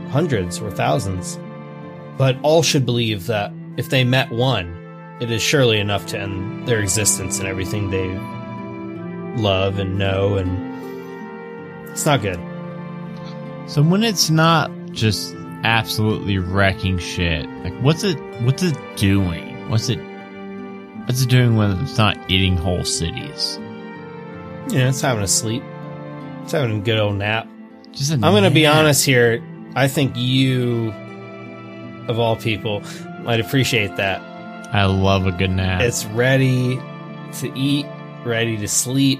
hundreds 0.09 0.59
or 0.59 0.71
thousands. 0.71 1.39
But 2.17 2.37
all 2.41 2.63
should 2.63 2.85
believe 2.85 3.27
that 3.27 3.51
if 3.77 3.89
they 3.89 4.03
met 4.03 4.29
one, 4.31 4.75
it 5.19 5.31
is 5.31 5.41
surely 5.41 5.79
enough 5.79 6.05
to 6.07 6.19
end 6.19 6.67
their 6.67 6.79
existence 6.79 7.39
and 7.39 7.47
everything 7.47 7.89
they 7.89 8.07
love 9.41 9.79
and 9.79 9.97
know, 9.97 10.35
and 10.37 11.89
it's 11.89 12.05
not 12.05 12.21
good. 12.21 12.39
So 13.67 13.83
when 13.83 14.03
it's 14.03 14.29
not 14.29 14.71
just 14.91 15.35
absolutely 15.63 16.37
wrecking 16.37 16.97
shit, 16.97 17.47
like 17.63 17.73
what's 17.81 18.03
it 18.03 18.17
what's 18.41 18.63
it 18.63 18.77
doing? 18.95 19.69
What's 19.69 19.89
it 19.89 19.99
what's 21.05 21.21
it 21.21 21.29
doing 21.29 21.55
when 21.55 21.71
it's 21.81 21.97
not 21.97 22.17
eating 22.29 22.57
whole 22.57 22.83
cities? 22.83 23.59
Yeah, 24.69 24.89
it's 24.89 25.01
having 25.01 25.23
a 25.23 25.27
sleep. 25.27 25.63
It's 26.43 26.51
having 26.51 26.77
a 26.79 26.81
good 26.83 26.99
old 26.99 27.15
nap. 27.15 27.47
Just 27.91 28.11
a 28.11 28.13
I'm 28.15 28.21
going 28.21 28.43
to 28.43 28.51
be 28.51 28.65
honest 28.67 29.05
here. 29.05 29.43
I 29.75 29.87
think 29.87 30.13
you, 30.15 30.91
of 32.07 32.19
all 32.19 32.35
people, 32.35 32.81
might 33.21 33.39
appreciate 33.39 33.95
that. 33.97 34.21
I 34.73 34.85
love 34.85 35.25
a 35.25 35.31
good 35.31 35.49
nap. 35.51 35.81
It's 35.81 36.05
ready 36.05 36.79
to 37.39 37.51
eat, 37.55 37.85
ready 38.25 38.57
to 38.57 38.67
sleep, 38.67 39.19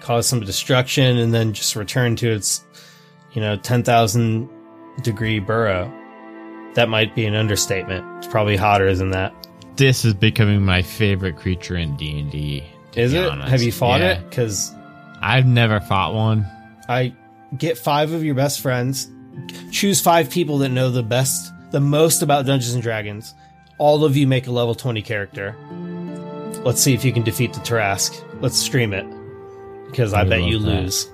cause 0.00 0.26
some 0.26 0.40
destruction, 0.40 1.16
and 1.18 1.32
then 1.32 1.52
just 1.54 1.76
return 1.76 2.16
to 2.16 2.30
its, 2.30 2.62
you 3.32 3.40
know, 3.40 3.56
10,000 3.56 4.48
degree 5.02 5.38
burrow. 5.38 5.90
That 6.74 6.88
might 6.88 7.14
be 7.14 7.24
an 7.26 7.34
understatement. 7.34 8.04
It's 8.18 8.26
probably 8.26 8.56
hotter 8.56 8.94
than 8.94 9.10
that. 9.12 9.34
this 9.76 10.04
is 10.04 10.12
becoming 10.12 10.62
my 10.62 10.82
favorite 10.82 11.36
creature 11.38 11.74
in 11.76 11.96
D 11.96 12.18
and 12.20 12.30
D. 12.30 12.62
Is 12.96 13.14
it? 13.14 13.32
Have 13.32 13.62
you 13.62 13.72
fought 13.72 14.00
Yeah. 14.02 14.18
it? 14.18 14.28
Because 14.28 14.74
I've 15.20 15.46
never 15.46 15.80
fought 15.80 16.14
one. 16.14 16.46
I 16.88 17.14
get 17.56 17.78
five 17.78 18.12
of 18.12 18.24
your 18.24 18.34
best 18.34 18.60
friends, 18.60 19.08
choose 19.70 20.00
five 20.00 20.30
people 20.30 20.58
that 20.58 20.70
know 20.70 20.90
the 20.90 21.02
best, 21.02 21.52
the 21.70 21.80
most 21.80 22.22
about 22.22 22.46
Dungeons 22.46 22.74
and 22.74 22.82
Dragons. 22.82 23.34
All 23.78 24.04
of 24.04 24.16
you 24.16 24.26
make 24.26 24.46
a 24.46 24.50
level 24.52 24.74
20 24.74 25.02
character. 25.02 25.56
Let's 26.64 26.80
see 26.80 26.92
if 26.94 27.04
you 27.04 27.12
can 27.12 27.22
defeat 27.22 27.52
the 27.54 27.60
Tarrasque. 27.60 28.22
Let's 28.42 28.56
stream 28.58 28.92
it. 28.92 29.06
Because 29.86 30.12
I 30.12 30.20
I 30.22 30.24
bet 30.24 30.42
you 30.42 30.58
that. 30.58 30.66
lose. 30.82 31.08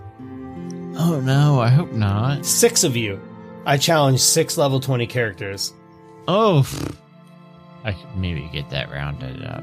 Oh 0.98 1.20
no, 1.22 1.60
I 1.60 1.68
hope 1.68 1.92
not. 1.92 2.44
Six 2.44 2.84
of 2.84 2.96
you. 2.96 3.20
I 3.64 3.76
challenge 3.78 4.20
six 4.20 4.56
level 4.56 4.80
20 4.80 5.06
characters. 5.06 5.72
Oh. 6.28 6.66
I 7.84 7.92
could 7.92 8.16
maybe 8.16 8.48
get 8.52 8.70
that 8.70 8.90
rounded 8.90 9.44
up. 9.44 9.62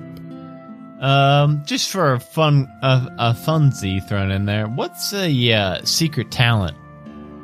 Um, 1.03 1.63
just 1.65 1.89
for 1.89 2.13
a 2.13 2.19
fun, 2.19 2.65
a, 2.81 3.09
a 3.19 3.33
funsy 3.33 4.05
thrown 4.07 4.31
in 4.31 4.45
there. 4.45 4.67
What's 4.67 5.13
a 5.13 5.51
uh, 5.51 5.83
secret 5.83 6.31
talent 6.31 6.77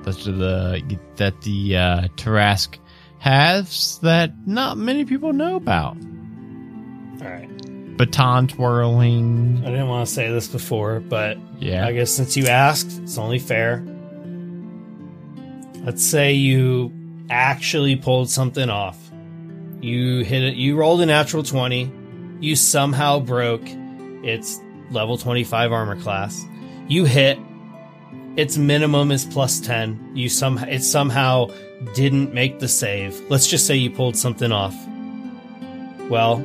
that 0.03 0.15
the 0.15 0.97
that 1.17 1.41
the 1.41 1.75
uh, 1.75 2.07
Tarrasque 2.15 2.77
has 3.19 3.99
that 4.01 4.31
not 4.47 4.77
many 4.77 5.03
people 5.03 5.33
know 5.33 5.57
about? 5.57 5.97
Alright. 7.21 7.97
Baton 7.97 8.47
twirling. 8.47 9.61
I 9.65 9.71
didn't 9.71 9.89
want 9.89 10.07
to 10.07 10.13
say 10.13 10.31
this 10.31 10.47
before, 10.47 11.01
but 11.01 11.37
Yeah. 11.59 11.85
I 11.85 11.91
guess 11.91 12.11
since 12.11 12.37
you 12.37 12.47
asked, 12.47 12.97
it's 13.03 13.17
only 13.17 13.39
fair. 13.39 13.83
Let's 15.83 16.05
say 16.05 16.31
you 16.31 16.93
actually 17.29 17.97
pulled 17.97 18.29
something 18.29 18.69
off. 18.69 18.97
You 19.81 20.23
hit 20.23 20.43
it, 20.43 20.55
you 20.55 20.77
rolled 20.77 21.01
a 21.01 21.05
natural 21.05 21.43
20. 21.43 21.91
You 22.39 22.55
somehow 22.55 23.19
broke 23.19 23.67
its 24.23 24.59
level 24.91 25.17
25 25.17 25.71
armor 25.71 25.99
class. 26.01 26.43
You 26.87 27.05
hit. 27.05 27.39
Its 28.35 28.57
minimum 28.57 29.11
is 29.11 29.25
plus 29.25 29.59
10. 29.59 30.11
You 30.15 30.29
some 30.29 30.57
it 30.59 30.83
somehow 30.83 31.47
didn't 31.93 32.33
make 32.33 32.59
the 32.59 32.67
save. 32.67 33.19
Let's 33.29 33.47
just 33.47 33.67
say 33.67 33.75
you 33.75 33.89
pulled 33.89 34.15
something 34.15 34.51
off. 34.51 34.75
Well, 36.09 36.39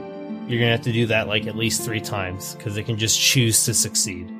you're 0.47 0.59
going 0.59 0.69
to 0.69 0.77
have 0.77 0.83
to 0.83 0.93
do 0.93 1.07
that 1.07 1.27
like 1.27 1.47
at 1.47 1.57
least 1.57 1.83
3 1.83 2.01
times 2.01 2.57
cuz 2.61 2.77
it 2.77 2.83
can 2.85 2.99
just 2.99 3.19
choose 3.19 3.65
to 3.65 3.73
succeed 3.73 4.31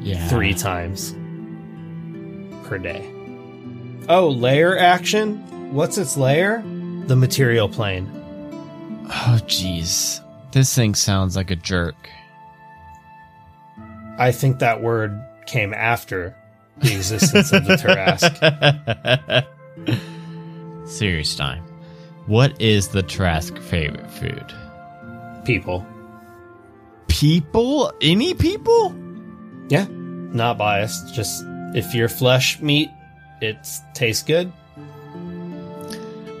yeah. 0.00 0.26
three 0.28 0.54
times 0.54 1.12
per 2.66 2.78
day. 2.78 3.10
Oh, 4.08 4.28
lair 4.28 4.78
action? 4.78 5.72
What's 5.72 5.98
its 5.98 6.16
lair? 6.16 6.62
The 7.06 7.16
material 7.16 7.68
plane. 7.68 8.08
Oh, 9.06 9.38
jeez. 9.46 10.23
This 10.54 10.72
thing 10.72 10.94
sounds 10.94 11.34
like 11.34 11.50
a 11.50 11.56
jerk. 11.56 11.96
I 14.18 14.30
think 14.30 14.60
that 14.60 14.80
word 14.80 15.20
came 15.46 15.74
after 15.74 16.36
the 16.78 16.94
existence 16.94 17.52
of 17.52 17.64
the 17.64 17.74
Tarrasque. 17.74 19.48
Serious 20.88 21.34
time. 21.34 21.64
What 22.26 22.60
is 22.62 22.86
the 22.86 23.02
Tarrasque 23.02 23.58
favorite 23.58 24.08
food? 24.08 24.54
People. 25.44 25.84
People? 27.08 27.92
Any 28.00 28.32
people? 28.34 28.94
Yeah, 29.68 29.88
not 29.90 30.56
biased. 30.56 31.12
Just 31.14 31.42
if 31.74 31.96
your 31.96 32.08
flesh 32.08 32.60
meat, 32.60 32.90
it 33.40 33.56
tastes 33.92 34.22
good. 34.22 34.52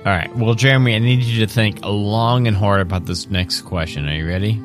All 0.04 0.12
right. 0.12 0.34
Well, 0.36 0.54
Jeremy, 0.54 0.94
I 0.94 0.98
need 0.98 1.22
you 1.22 1.46
to 1.46 1.50
think 1.50 1.78
long 1.82 2.46
and 2.46 2.54
hard 2.54 2.82
about 2.82 3.06
this 3.06 3.30
next 3.30 3.62
question. 3.62 4.06
Are 4.06 4.14
you 4.14 4.28
ready? 4.28 4.60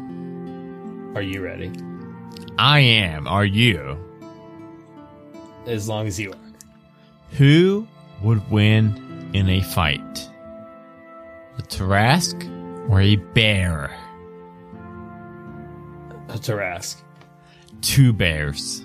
Are 1.16 1.22
you 1.22 1.42
ready? 1.42 1.72
I 2.58 2.80
am. 2.82 3.26
Are 3.26 3.46
you? 3.46 3.98
As 5.66 5.88
long 5.88 6.08
as 6.08 6.20
you 6.20 6.34
are. 6.34 6.38
Who 7.38 7.88
would 8.22 8.52
win 8.52 9.30
in 9.34 9.48
a 9.48 9.62
fight? 9.62 10.30
A 11.58 11.62
Tarrasque 11.62 12.44
or 12.90 13.00
a 13.00 13.16
bear? 13.16 13.96
A 16.28 16.38
Tarrasque. 16.38 17.02
Two 17.82 18.12
bears. 18.12 18.82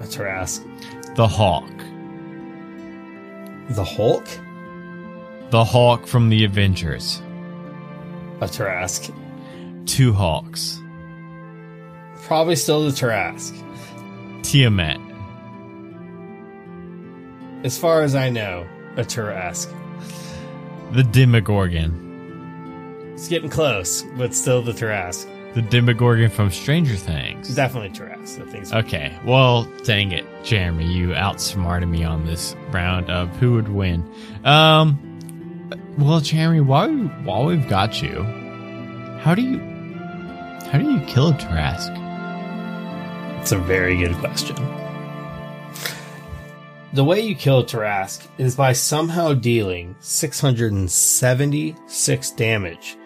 A 0.00 0.06
Tarrasque. 0.06 0.64
The 1.16 1.26
hawk. 1.26 1.68
The 3.70 3.84
Hulk. 3.84 4.28
The 5.50 5.64
hawk 5.64 6.06
from 6.06 6.28
the 6.28 6.44
Avengers. 6.44 7.22
A 8.40 8.46
Tarrasque. 8.46 9.12
Two 9.86 10.12
hawks. 10.12 10.78
Probably 12.24 12.54
still 12.54 12.84
the 12.84 12.90
Tarrasque. 12.90 13.56
Tiamat. 14.42 15.00
As 17.64 17.78
far 17.78 18.02
as 18.02 18.14
I 18.14 18.28
know, 18.28 18.66
a 18.96 19.02
Tarrasque. 19.02 19.74
The 20.92 21.02
Demogorgon. 21.02 22.04
It's 23.14 23.28
getting 23.28 23.48
close, 23.48 24.02
but 24.18 24.34
still 24.34 24.62
the 24.62 24.72
Tarrasque. 24.72 25.26
The 25.54 25.62
Demogorgon 25.62 26.30
from 26.30 26.50
Stranger 26.50 26.94
Things. 26.94 27.54
Definitely 27.54 27.98
Tarrasque. 27.98 28.66
So. 28.66 28.76
Okay, 28.76 29.18
well, 29.24 29.64
dang 29.84 30.12
it, 30.12 30.26
Jeremy, 30.44 30.84
you 30.84 31.14
outsmarted 31.14 31.88
me 31.88 32.04
on 32.04 32.26
this 32.26 32.54
round 32.70 33.08
of 33.08 33.30
who 33.38 33.54
would 33.54 33.70
win. 33.70 34.04
Um, 34.44 35.07
well, 35.98 36.20
Jeremy, 36.20 36.60
while 36.60 36.88
while 37.24 37.46
we've 37.46 37.68
got 37.68 38.00
you, 38.00 38.22
how 39.20 39.34
do 39.34 39.42
you 39.42 39.58
how 40.70 40.78
do 40.78 40.88
you 40.90 41.00
kill 41.06 41.30
a 41.30 41.32
Tarrasque? 41.32 41.96
It's 43.40 43.50
a 43.52 43.58
very 43.58 43.96
good 43.96 44.14
question. 44.16 44.56
The 46.92 47.04
way 47.04 47.20
you 47.20 47.34
kill 47.34 47.60
a 47.60 47.64
Tarrasque 47.64 48.28
is 48.38 48.54
by 48.54 48.74
somehow 48.74 49.32
dealing 49.34 49.96
676 50.00 52.30
damage 52.32 52.98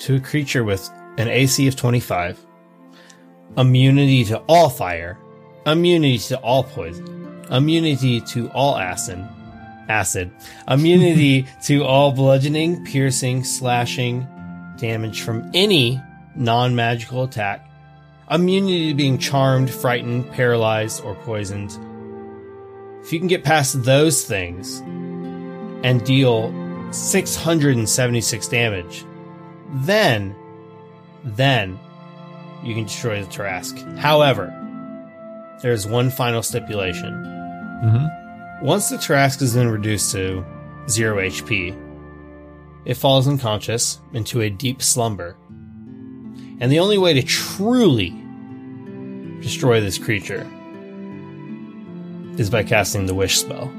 to 0.00 0.16
a 0.16 0.20
creature 0.20 0.64
with 0.64 0.90
an 1.18 1.28
AC 1.28 1.68
of 1.68 1.76
25, 1.76 2.44
immunity 3.56 4.24
to 4.24 4.38
all 4.48 4.68
fire, 4.68 5.16
immunity 5.66 6.18
to 6.18 6.36
all 6.40 6.64
poison, 6.64 7.44
immunity 7.50 8.20
to 8.22 8.50
all 8.50 8.76
acid, 8.76 9.24
acid, 9.90 10.30
immunity 10.68 11.46
to 11.64 11.84
all 11.84 12.12
bludgeoning, 12.12 12.84
piercing, 12.84 13.44
slashing 13.44 14.26
damage 14.78 15.20
from 15.20 15.50
any 15.52 16.00
non-magical 16.34 17.24
attack, 17.24 17.68
immunity 18.30 18.88
to 18.88 18.94
being 18.94 19.18
charmed, 19.18 19.70
frightened, 19.70 20.30
paralyzed, 20.30 21.02
or 21.04 21.14
poisoned. 21.16 21.70
If 23.02 23.12
you 23.12 23.18
can 23.18 23.28
get 23.28 23.44
past 23.44 23.82
those 23.82 24.24
things 24.24 24.78
and 25.82 26.04
deal 26.04 26.52
676 26.92 28.48
damage, 28.48 29.04
then, 29.72 30.34
then 31.24 31.78
you 32.62 32.74
can 32.74 32.84
destroy 32.84 33.22
the 33.22 33.30
Tarrasque. 33.30 33.98
However, 33.98 34.54
there's 35.62 35.86
one 35.86 36.10
final 36.10 36.42
stipulation. 36.42 37.12
Mm-hmm. 37.84 38.19
Once 38.62 38.90
the 38.90 38.96
Tarrasque 38.96 39.40
has 39.40 39.54
been 39.54 39.70
reduced 39.70 40.12
to 40.12 40.44
zero 40.86 41.16
HP, 41.16 41.74
it 42.84 42.94
falls 42.94 43.26
unconscious 43.26 44.00
into 44.12 44.42
a 44.42 44.50
deep 44.50 44.82
slumber. 44.82 45.34
And 46.60 46.70
the 46.70 46.78
only 46.78 46.98
way 46.98 47.14
to 47.14 47.22
truly 47.22 48.10
destroy 49.40 49.80
this 49.80 49.96
creature 49.96 50.46
is 52.36 52.50
by 52.50 52.62
casting 52.62 53.06
the 53.06 53.14
wish 53.14 53.38
spell 53.38 53.72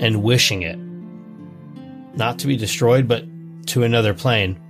and 0.00 0.24
wishing 0.24 0.62
it 0.62 0.78
not 2.16 2.40
to 2.40 2.48
be 2.48 2.56
destroyed, 2.56 3.06
but 3.06 3.24
to 3.68 3.84
another 3.84 4.12
plane, 4.12 4.60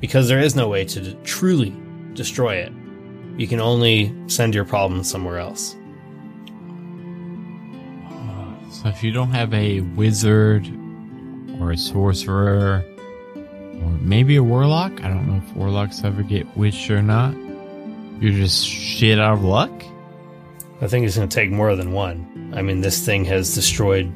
because 0.00 0.28
there 0.28 0.40
is 0.40 0.56
no 0.56 0.68
way 0.68 0.84
to 0.84 1.14
truly 1.22 1.74
destroy 2.14 2.56
it. 2.56 2.72
You 3.38 3.46
can 3.46 3.60
only 3.60 4.12
send 4.26 4.54
your 4.54 4.64
problem 4.64 5.04
somewhere 5.04 5.38
else. 5.38 5.76
So 8.84 8.90
if 8.90 9.02
you 9.02 9.12
don't 9.12 9.30
have 9.30 9.54
a 9.54 9.80
wizard 9.80 10.68
or 11.58 11.72
a 11.72 11.76
sorcerer 11.76 12.84
or 13.34 13.88
maybe 14.02 14.36
a 14.36 14.42
warlock, 14.42 15.02
I 15.02 15.08
don't 15.08 15.26
know 15.26 15.42
if 15.42 15.56
warlocks 15.56 16.04
ever 16.04 16.22
get 16.22 16.54
wished 16.54 16.90
or 16.90 17.00
not. 17.00 17.34
You're 18.20 18.34
just 18.34 18.66
shit 18.66 19.18
out 19.18 19.38
of 19.38 19.42
luck. 19.42 19.72
I 20.82 20.86
think 20.86 21.06
it's 21.06 21.16
going 21.16 21.30
to 21.30 21.34
take 21.34 21.50
more 21.50 21.74
than 21.76 21.92
one. 21.92 22.52
I 22.54 22.60
mean, 22.60 22.82
this 22.82 23.02
thing 23.02 23.24
has 23.24 23.54
destroyed 23.54 24.12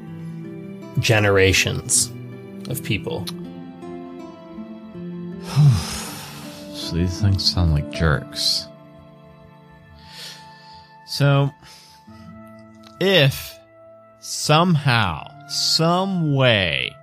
generations 1.00 2.12
of 2.68 2.82
people. 2.84 3.24
So 6.74 6.96
these 6.96 7.20
things 7.20 7.44
sound 7.44 7.74
like 7.74 7.90
jerks. 7.90 8.66
So, 11.06 11.50
if 12.98 13.57
somehow, 14.28 15.26
some 15.48 16.34
way, 16.34 16.94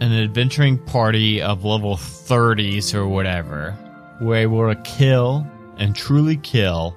an 0.00 0.12
adventuring 0.12 0.76
party 0.76 1.40
of 1.40 1.64
level 1.64 1.96
30s 1.96 2.92
or 2.94 3.06
whatever 3.06 3.76
were 4.20 4.34
able 4.34 4.74
to 4.74 4.80
kill 4.82 5.46
and 5.78 5.94
truly 5.94 6.36
kill 6.36 6.96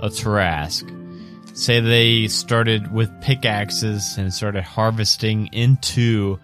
a 0.00 0.08
Tarrasque, 0.08 0.90
say 1.56 1.78
they 1.78 2.26
started 2.26 2.92
with 2.92 3.08
pickaxes 3.20 4.18
and 4.18 4.34
started 4.34 4.64
harvesting 4.64 5.46
into 5.52 6.40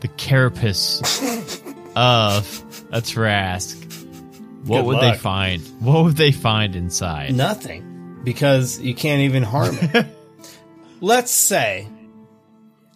the 0.00 0.08
carapace 0.08 1.00
of 1.96 2.86
a 2.92 3.00
Tarrasque, 3.00 3.84
what 4.64 4.82
Good 4.82 4.86
would 4.86 5.00
they 5.00 5.16
find? 5.16 5.60
What 5.80 6.04
would 6.04 6.16
they 6.16 6.30
find 6.30 6.76
inside? 6.76 7.34
Nothing, 7.34 8.20
because 8.22 8.78
you 8.78 8.94
can't 8.94 9.22
even 9.22 9.42
harm 9.42 9.76
it. 9.80 10.06
let's 11.00 11.30
say, 11.30 11.88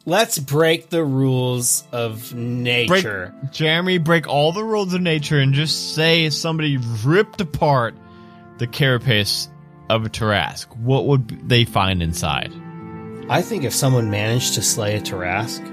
let's 0.05 0.39
break 0.39 0.91
the 0.91 1.05
rules 1.05 1.85
of 1.93 2.31
Break, 2.31 2.41
nature. 2.41 3.35
Jeremy, 3.51 3.99
break 3.99 4.29
all 4.29 4.53
the 4.53 4.65
rules 4.65 4.95
of 4.95 5.01
nature 5.01 5.39
and 5.39 5.55
just 5.55 5.95
say 5.95 6.31
somebody 6.31 6.79
ripped 7.05 7.41
apart 7.41 7.95
the 8.59 8.67
carapace 8.67 9.49
of 9.91 10.05
a 10.07 10.09
Tarrasque. 10.09 10.75
What 10.77 11.07
would 11.07 11.49
they 11.49 11.65
find 11.65 12.03
inside? 12.03 12.53
I 13.29 13.43
think 13.43 13.65
if 13.65 13.75
someone 13.75 14.11
managed 14.11 14.55
to 14.55 14.63
slay 14.63 14.97
a 14.97 15.01
Tarrasque, 15.01 15.73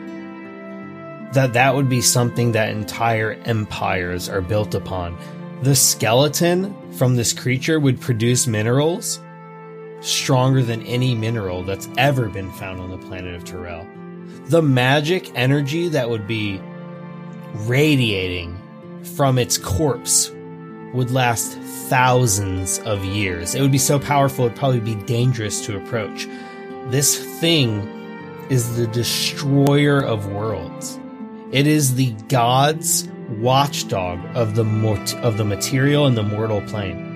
that 1.34 1.54
that 1.54 1.76
would 1.76 1.90
be 1.90 2.02
something 2.02 2.54
that 2.54 2.70
entire 2.70 3.34
empires 3.46 4.30
are 4.30 4.42
built 4.42 4.76
upon. 4.76 5.18
The 5.62 5.76
skeleton 5.76 6.92
from 6.94 7.16
this 7.16 7.34
creature 7.34 7.80
would 7.80 8.02
produce 8.02 8.48
minerals 8.48 9.20
stronger 10.02 10.64
than 10.64 10.82
any 10.84 11.16
mineral 11.16 11.64
that's 11.64 11.88
ever 11.98 12.28
been 12.28 12.52
found 12.52 12.80
on 12.80 12.90
the 12.90 12.98
planet 12.98 13.36
of 13.36 13.44
Toril. 13.44 13.88
The 14.50 14.62
magic 14.62 15.32
energy 15.36 15.88
that 15.90 16.10
would 16.10 16.28
be 16.28 16.62
radiating 17.54 18.58
from 19.16 19.38
its 19.38 19.58
corpse 19.58 20.32
would 20.94 21.12
last 21.12 21.58
thousands 21.88 22.80
of 22.80 23.04
years. 23.06 23.56
It 23.56 23.62
would 23.62 23.72
be 23.72 23.78
so 23.78 24.00
powerful, 24.00 24.46
it'd 24.46 24.58
probably 24.58 24.80
be 24.80 24.96
dangerous 24.96 25.66
to 25.66 25.78
approach. 25.78 26.28
This 26.88 27.24
thing 27.40 27.88
is 28.50 28.76
the 28.76 28.88
destroyer 28.88 30.04
of 30.04 30.32
worlds. 30.32 31.00
It 31.52 31.68
is 31.68 31.96
the 31.96 32.12
god's 32.28 33.08
watchdog 33.40 34.20
of 34.36 34.56
the 34.56 34.64
mort- 34.64 35.16
of 35.18 35.38
the 35.38 35.46
material 35.46 36.06
and 36.06 36.18
the 36.18 36.24
mortal 36.24 36.62
plane. 36.62 37.08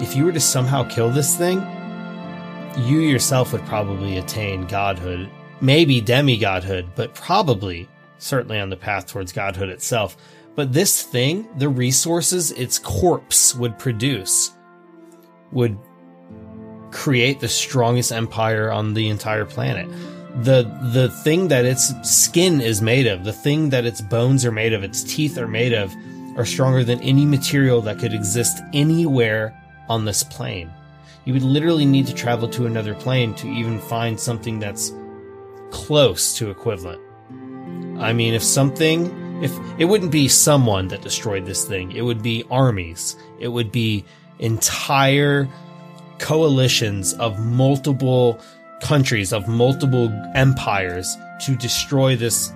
If 0.00 0.14
you 0.14 0.24
were 0.24 0.32
to 0.32 0.40
somehow 0.40 0.84
kill 0.84 1.10
this 1.10 1.36
thing, 1.36 1.60
you 2.76 3.00
yourself 3.00 3.52
would 3.52 3.64
probably 3.66 4.18
attain 4.18 4.66
godhood, 4.66 5.30
maybe 5.60 6.00
demigodhood, 6.00 6.88
but 6.94 7.14
probably 7.14 7.88
certainly 8.18 8.58
on 8.58 8.70
the 8.70 8.76
path 8.76 9.06
towards 9.06 9.32
godhood 9.32 9.68
itself. 9.68 10.16
But 10.54 10.72
this 10.72 11.02
thing, 11.02 11.48
the 11.58 11.68
resources 11.68 12.52
its 12.52 12.78
corpse 12.78 13.54
would 13.54 13.78
produce, 13.78 14.52
would 15.52 15.78
create 16.90 17.40
the 17.40 17.48
strongest 17.48 18.12
empire 18.12 18.70
on 18.70 18.94
the 18.94 19.08
entire 19.08 19.44
planet. 19.44 19.88
The 20.42 20.62
the 20.92 21.10
thing 21.22 21.48
that 21.48 21.64
its 21.64 21.92
skin 22.02 22.60
is 22.60 22.82
made 22.82 23.06
of, 23.06 23.24
the 23.24 23.32
thing 23.32 23.70
that 23.70 23.84
its 23.84 24.00
bones 24.00 24.44
are 24.44 24.52
made 24.52 24.72
of, 24.72 24.82
its 24.82 25.04
teeth 25.04 25.38
are 25.38 25.48
made 25.48 25.72
of, 25.72 25.94
are 26.36 26.44
stronger 26.44 26.82
than 26.82 27.00
any 27.00 27.24
material 27.24 27.80
that 27.82 27.98
could 27.98 28.12
exist 28.12 28.60
anywhere 28.72 29.54
on 29.88 30.04
this 30.04 30.22
plane. 30.22 30.70
You 31.24 31.32
would 31.32 31.42
literally 31.42 31.86
need 31.86 32.06
to 32.06 32.14
travel 32.14 32.48
to 32.48 32.66
another 32.66 32.94
plane 32.94 33.34
to 33.36 33.48
even 33.48 33.80
find 33.80 34.18
something 34.18 34.58
that's 34.58 34.92
close 35.70 36.36
to 36.38 36.50
equivalent. 36.50 37.00
I 37.98 38.12
mean, 38.12 38.34
if 38.34 38.42
something, 38.42 39.42
if 39.42 39.52
it 39.78 39.86
wouldn't 39.86 40.12
be 40.12 40.28
someone 40.28 40.88
that 40.88 41.02
destroyed 41.02 41.46
this 41.46 41.64
thing, 41.64 41.92
it 41.92 42.02
would 42.02 42.22
be 42.22 42.44
armies. 42.50 43.16
It 43.38 43.48
would 43.48 43.72
be 43.72 44.04
entire 44.38 45.48
coalitions 46.18 47.14
of 47.14 47.38
multiple 47.38 48.38
countries, 48.82 49.32
of 49.32 49.48
multiple 49.48 50.12
empires 50.34 51.16
to 51.46 51.56
destroy 51.56 52.16
this 52.16 52.52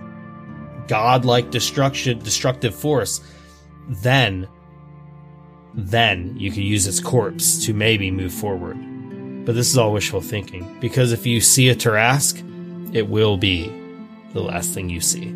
godlike 0.89 1.51
destruction, 1.51 2.19
destructive 2.19 2.75
force. 2.75 3.21
Then 3.89 4.49
then 5.79 6.37
you 6.37 6.51
could 6.51 6.65
use 6.65 6.89
its 6.89 6.99
corpse 6.99 7.65
to 7.65 7.73
maybe 7.73 8.11
move 8.11 8.35
forward. 8.35 8.77
But 9.47 9.55
this 9.55 9.71
is 9.71 9.79
all 9.79 9.93
wishful 9.93 10.21
thinking, 10.21 10.77
because 10.81 11.13
if 11.13 11.25
you 11.25 11.41
see 11.41 11.69
a 11.69 11.75
Tarrasque, 11.77 12.43
it 12.93 13.09
will 13.09 13.37
be 13.37 13.69
the 14.33 14.41
last 14.41 14.75
thing 14.75 14.91
you 14.91 15.01
see. 15.01 15.31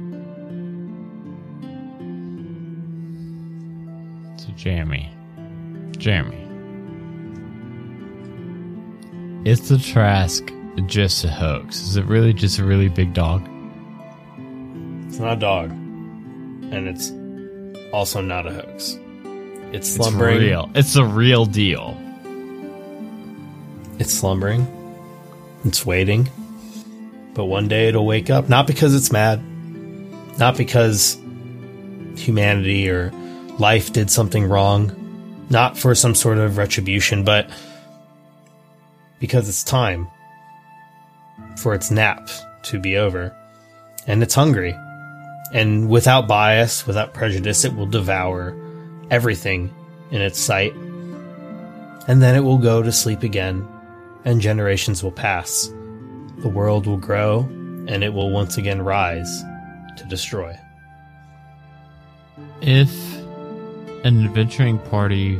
So 4.37 4.53
Jeremy, 4.57 5.09
Jeremy, 5.97 6.43
is 9.49 9.69
the 9.69 9.77
Tarrasque 9.77 10.51
just 10.87 11.25
a 11.25 11.29
hoax? 11.29 11.83
Is 11.83 11.97
it 11.97 12.05
really 12.07 12.33
just 12.33 12.59
a 12.59 12.65
really 12.65 12.89
big 12.89 13.15
dog? 13.15 13.49
It's 15.07 15.21
not 15.21 15.37
a 15.37 15.41
dog, 15.41 15.71
and 15.71 16.89
it's 16.89 17.13
also 17.93 18.21
not 18.21 18.49
a 18.49 18.53
hoax. 18.53 18.99
It's 19.73 19.89
It's 19.89 19.97
slumbering. 19.97 20.39
real. 20.39 20.71
It's 20.75 20.97
a 20.97 21.05
real 21.05 21.47
deal. 21.47 21.97
It's 23.99 24.13
slumbering. 24.13 24.67
It's 25.65 25.87
waiting. 25.87 26.29
But 27.35 27.47
one 27.47 27.69
day 27.69 27.89
it'll 27.89 28.05
wake 28.07 28.29
up, 28.31 28.49
not 28.49 28.67
because 28.67 28.95
it's 28.95 29.11
mad, 29.11 29.43
not 30.39 30.57
because 30.57 31.17
humanity 32.17 32.91
or 32.91 33.11
life 33.59 33.93
did 33.93 34.11
something 34.11 34.45
wrong, 34.45 34.93
not 35.49 35.79
for 35.79 35.95
some 35.95 36.15
sort 36.15 36.39
of 36.39 36.59
retribution, 36.59 37.25
but 37.25 37.49
because 39.21 39.49
it's 39.49 39.65
time 39.65 40.09
for 41.57 41.75
its 41.75 41.91
nap 41.91 42.29
to 42.65 42.79
be 42.79 42.97
over. 42.97 43.35
And 44.07 44.23
it's 44.23 44.35
hungry. 44.35 44.77
And 45.55 45.89
without 45.89 46.27
bias, 46.29 46.87
without 46.87 47.15
prejudice, 47.15 47.65
it 47.65 47.75
will 47.75 47.87
devour 47.87 48.55
everything 49.13 49.73
in 50.11 50.21
its 50.21 50.41
sight. 50.41 50.75
And 52.09 52.21
then 52.21 52.35
it 52.35 52.41
will 52.41 52.59
go 52.59 52.83
to 52.83 52.91
sleep 52.91 53.23
again 53.23 53.69
and 54.25 54.41
generations 54.41 55.03
will 55.03 55.13
pass. 55.13 55.73
The 56.39 56.49
world 56.49 56.87
will 56.87 56.97
grow, 56.97 57.41
and 57.41 58.03
it 58.03 58.13
will 58.13 58.31
once 58.31 58.57
again 58.57 58.83
rise 58.83 59.43
to 59.97 60.05
destroy. 60.09 60.59
If 62.61 62.93
an 64.05 64.25
adventuring 64.25 64.79
party 64.79 65.39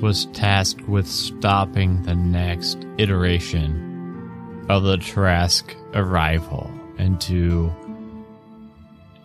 was 0.00 0.26
tasked 0.26 0.88
with 0.88 1.06
stopping 1.06 2.02
the 2.02 2.14
next 2.14 2.78
iteration 2.98 4.66
of 4.68 4.82
the 4.82 4.96
Tarrasque 4.96 5.74
arrival 5.94 6.70
and 6.98 7.20
to 7.22 7.72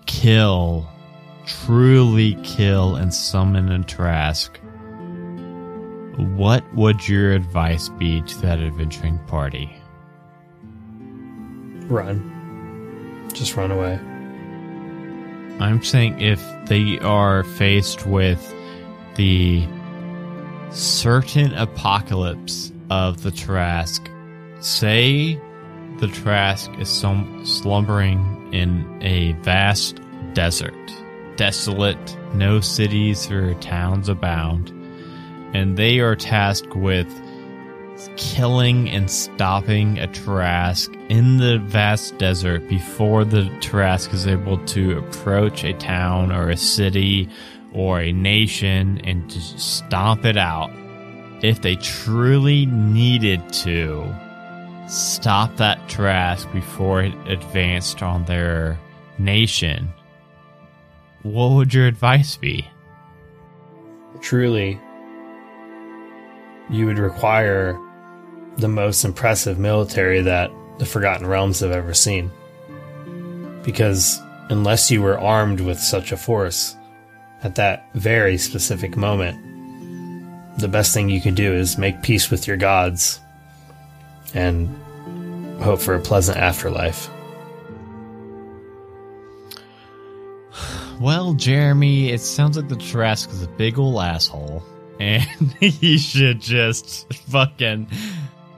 kill, 0.06 0.90
truly 1.48 2.36
kill, 2.44 2.96
and 2.96 3.14
summon 3.14 3.72
a 3.72 3.80
Tarrasque, 3.80 4.58
what 6.36 6.64
would 6.76 7.08
your 7.08 7.32
advice 7.34 7.90
be 7.90 8.22
to 8.22 8.42
that 8.42 8.60
adventuring 8.60 9.18
party? 9.28 9.72
Run. 11.88 13.30
Just 13.34 13.56
run 13.56 13.72
away. 13.72 14.00
I'm 15.60 15.82
saying 15.84 16.20
if 16.20 16.44
they 16.68 17.00
are 17.00 17.44
faced 17.44 18.06
with 18.06 18.54
the 19.16 19.66
certain 20.70 21.54
apocalypse 21.54 22.72
of 22.90 23.24
the 23.24 23.32
Tarrasque, 23.32 24.08
say 24.60 25.36
the 26.00 26.08
Tarrasque 26.08 26.80
is 26.80 26.90
some 26.90 27.46
slumbering 27.46 28.54
in 28.54 29.00
a 29.02 29.32
vast 29.44 30.00
desert, 30.34 30.74
desolate, 31.38 32.18
no 32.34 32.60
cities 32.60 33.32
or 33.32 33.54
towns 33.56 34.10
abound, 34.10 34.70
and 35.54 35.78
they 35.78 36.00
are 36.00 36.16
tasked 36.16 36.76
with 36.76 37.08
killing 38.16 38.90
and 38.90 39.10
stopping 39.10 39.98
a 40.00 40.08
Tarrasque 40.08 40.94
in 41.10 41.38
the 41.38 41.58
vast 41.60 42.18
desert 42.18 42.68
before 42.68 43.24
the 43.24 43.44
Tarrasque 43.62 44.14
is 44.14 44.28
able 44.28 44.58
to 44.66 44.98
approach 44.98 45.64
a 45.64 45.74
town 45.74 46.32
or 46.32 46.50
a 46.50 46.58
city 46.58 47.30
or 47.74 48.00
a 48.00 48.12
nation 48.12 49.02
and 49.04 49.30
to 49.30 49.40
stomp 49.40 50.26
it 50.26 50.38
out. 50.38 50.72
If 51.44 51.62
they 51.62 51.76
truly 51.76 52.66
needed 52.66 53.42
to 53.54 54.14
stop 54.88 55.56
that 55.58 55.80
Tarrasque 55.88 56.52
before 56.54 57.04
it 57.04 57.14
advanced 57.28 58.02
on 58.02 58.26
their 58.26 58.80
nation, 59.18 59.94
what 61.34 61.52
would 61.52 61.74
your 61.74 61.88
advice 61.88 62.38
be? 62.38 62.68
Truly, 64.22 64.80
you 66.70 66.86
would 66.86 67.00
require 67.00 67.80
the 68.58 68.68
most 68.68 69.04
impressive 69.04 69.60
military 69.60 70.22
that 70.22 70.52
the 70.80 70.86
Forgotten 70.86 71.28
Realms 71.28 71.60
have 71.60 71.72
ever 71.72 71.94
seen. 71.94 72.32
Because 73.64 74.20
unless 74.50 74.90
you 74.90 75.02
were 75.02 75.20
armed 75.20 75.60
with 75.60 75.80
such 75.80 76.12
a 76.12 76.18
force 76.18 76.76
at 77.44 77.56
that 77.56 77.88
very 77.94 78.38
specific 78.38 78.98
moment, 78.98 79.38
the 80.60 80.68
best 80.68 80.94
thing 80.94 81.10
you 81.10 81.22
could 81.22 81.36
do 81.36 81.54
is 81.54 81.78
make 81.78 82.02
peace 82.02 82.32
with 82.32 82.48
your 82.48 82.58
gods 82.58 83.20
and 84.34 84.68
hope 85.62 85.82
for 85.82 85.96
a 85.96 86.00
pleasant 86.00 86.38
afterlife. 86.38 87.10
Well, 91.00 91.34
Jeremy, 91.34 92.10
it 92.10 92.22
sounds 92.22 92.58
like 92.58 92.70
the 92.70 92.76
Tarrasque 92.76 93.32
is 93.32 93.44
a 93.44 93.48
big 93.48 93.78
ol' 93.78 94.02
asshole. 94.02 94.64
And 95.00 95.24
he 95.60 96.00
should 96.00 96.42
just 96.42 97.14
fucking, 97.14 97.88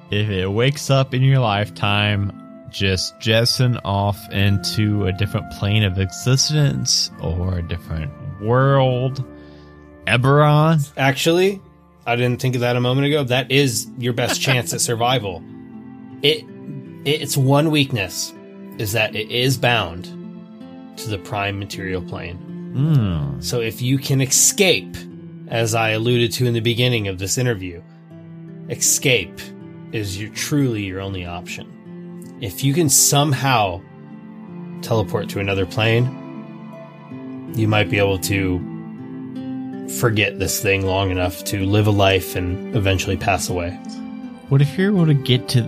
if 0.09 0.29
it 0.29 0.47
wakes 0.47 0.89
up 0.89 1.13
in 1.13 1.21
your 1.21 1.39
lifetime, 1.39 2.31
just 2.69 3.19
jettison 3.19 3.77
off 3.83 4.17
into 4.31 5.05
a 5.05 5.11
different 5.11 5.51
plane 5.51 5.83
of 5.83 5.99
existence 5.99 7.11
or 7.21 7.57
a 7.57 7.61
different 7.61 8.11
world. 8.41 9.25
Eberron? 10.07 10.89
Actually, 10.95 11.61
I 12.05 12.15
didn't 12.15 12.41
think 12.41 12.55
of 12.55 12.61
that 12.61 12.77
a 12.77 12.79
moment 12.79 13.07
ago. 13.07 13.23
That 13.25 13.51
is 13.51 13.89
your 13.97 14.13
best 14.13 14.41
chance 14.41 14.73
at 14.73 14.79
survival. 14.79 15.43
It 16.21 16.45
its 17.05 17.35
one 17.35 17.71
weakness 17.71 18.33
is 18.77 18.93
that 18.93 19.15
it 19.15 19.29
is 19.29 19.57
bound 19.57 20.18
to 21.03 21.09
the 21.09 21.17
prime 21.17 21.59
material 21.59 22.01
plane. 22.01 22.37
Hmm. 22.73 23.41
So 23.41 23.61
if 23.61 23.81
you 23.81 23.97
can 23.97 24.21
escape, 24.21 24.95
as 25.47 25.73
I 25.73 25.89
alluded 25.91 26.31
to 26.33 26.45
in 26.45 26.53
the 26.53 26.59
beginning 26.59 27.07
of 27.07 27.17
this 27.17 27.37
interview, 27.37 27.81
escape 28.69 29.39
is 29.91 30.19
your 30.21 30.29
truly 30.33 30.83
your 30.83 31.01
only 31.01 31.25
option. 31.25 32.37
If 32.41 32.63
you 32.63 32.73
can 32.73 32.89
somehow 32.89 33.81
teleport 34.81 35.29
to 35.29 35.39
another 35.39 35.65
plane, 35.65 36.05
you 37.55 37.67
might 37.67 37.89
be 37.89 37.97
able 37.97 38.19
to 38.19 38.59
forget 39.99 40.37
this 40.37 40.61
thing 40.61 40.85
long 40.85 41.09
enough 41.09 41.43
to 41.45 41.65
live 41.65 41.87
a 41.87 41.91
life 41.91 42.35
and 42.35 42.75
eventually 42.75 43.17
pass 43.17 43.49
away. 43.49 43.71
What 44.49 44.61
if 44.61 44.77
you're 44.77 44.91
able 44.93 45.07
to 45.07 45.13
get 45.13 45.49
to 45.49 45.61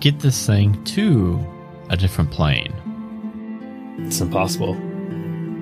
get 0.00 0.20
this 0.20 0.46
thing 0.46 0.82
to 0.84 1.44
a 1.88 1.96
different 1.96 2.30
plane? 2.30 2.72
It's 3.98 4.20
impossible. 4.20 4.74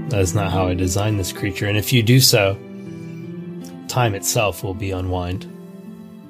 That 0.09 0.21
is 0.21 0.35
not 0.35 0.51
how 0.51 0.69
I 0.69 0.75
designed 0.75 1.19
this 1.19 1.33
creature, 1.33 1.67
and 1.67 1.77
if 1.79 1.93
you 1.93 2.03
do 2.03 2.21
so, 2.21 2.55
time 3.89 4.15
itself 4.15 4.63
will 4.63 4.75
be 4.75 4.91
unwind. 4.91 5.47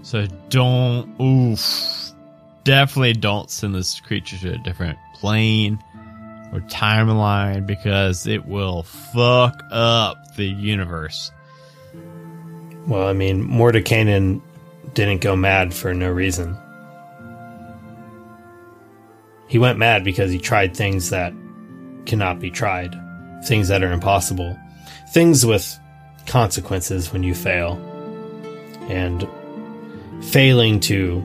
So 0.03 0.27
don't, 0.49 1.21
oof, 1.21 2.13
definitely 2.65 3.15
don't 3.15 3.51
send 3.51 3.75
this 3.75 4.01
creature 4.01 4.37
to 4.39 4.55
a 4.55 4.59
different 4.59 4.99
plane 5.15 5.83
or 6.53 6.61
timeline 6.63 7.67
because 7.67 8.27
it 8.27 8.47
will 8.47 8.83
fuck 8.83 9.63
up 9.71 10.17
the 10.37 10.47
universe. 10.47 11.31
Well, 12.87 13.07
I 13.09 13.13
mean, 13.13 13.49
Mordenkainen 13.49 14.41
didn't 14.95 15.21
go 15.21 15.37
mad 15.37 15.73
for 15.73 15.95
no 15.95 16.11
reason. 16.11 16.57
He 19.47 19.59
went 19.59 19.79
mad 19.79 20.03
because 20.03 20.33
he 20.33 20.39
tried 20.39 20.77
things 20.77 21.11
that 21.11 21.33
cannot 22.07 22.41
be 22.41 22.51
tried, 22.51 22.95
things 23.45 23.69
that 23.69 23.83
are 23.83 23.93
impossible, 23.93 24.59
things 25.11 25.45
with 25.45 25.79
consequences 26.27 27.13
when 27.13 27.23
you 27.23 27.35
fail. 27.35 27.75
And 28.89 29.27
failing 30.25 30.81
to 30.81 31.23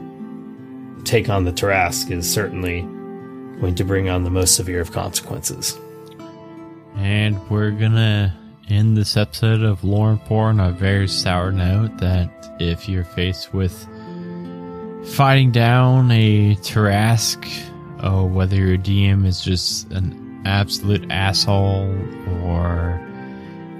take 1.04 1.28
on 1.28 1.44
the 1.44 1.52
Tarrasque 1.52 2.10
is 2.10 2.30
certainly 2.30 2.82
going 3.60 3.74
to 3.76 3.84
bring 3.84 4.08
on 4.08 4.24
the 4.24 4.30
most 4.30 4.54
severe 4.54 4.80
of 4.80 4.92
consequences. 4.92 5.78
And 6.96 7.38
we're 7.48 7.70
gonna 7.70 8.36
end 8.68 8.96
this 8.96 9.16
episode 9.16 9.62
of 9.62 9.82
Lore 9.84 10.10
and 10.10 10.20
Pour 10.24 10.46
on 10.46 10.60
a 10.60 10.70
very 10.72 11.08
sour 11.08 11.50
note 11.50 11.96
that 11.98 12.30
if 12.60 12.88
you're 12.88 13.04
faced 13.04 13.54
with 13.54 13.86
fighting 15.14 15.50
down 15.50 16.10
a 16.10 16.54
Tarrasque, 16.56 17.48
oh, 18.02 18.24
whether 18.24 18.56
your 18.56 18.76
DM 18.76 19.24
is 19.26 19.40
just 19.40 19.90
an 19.92 20.27
absolute 20.48 21.10
asshole 21.10 21.94
or 22.42 22.98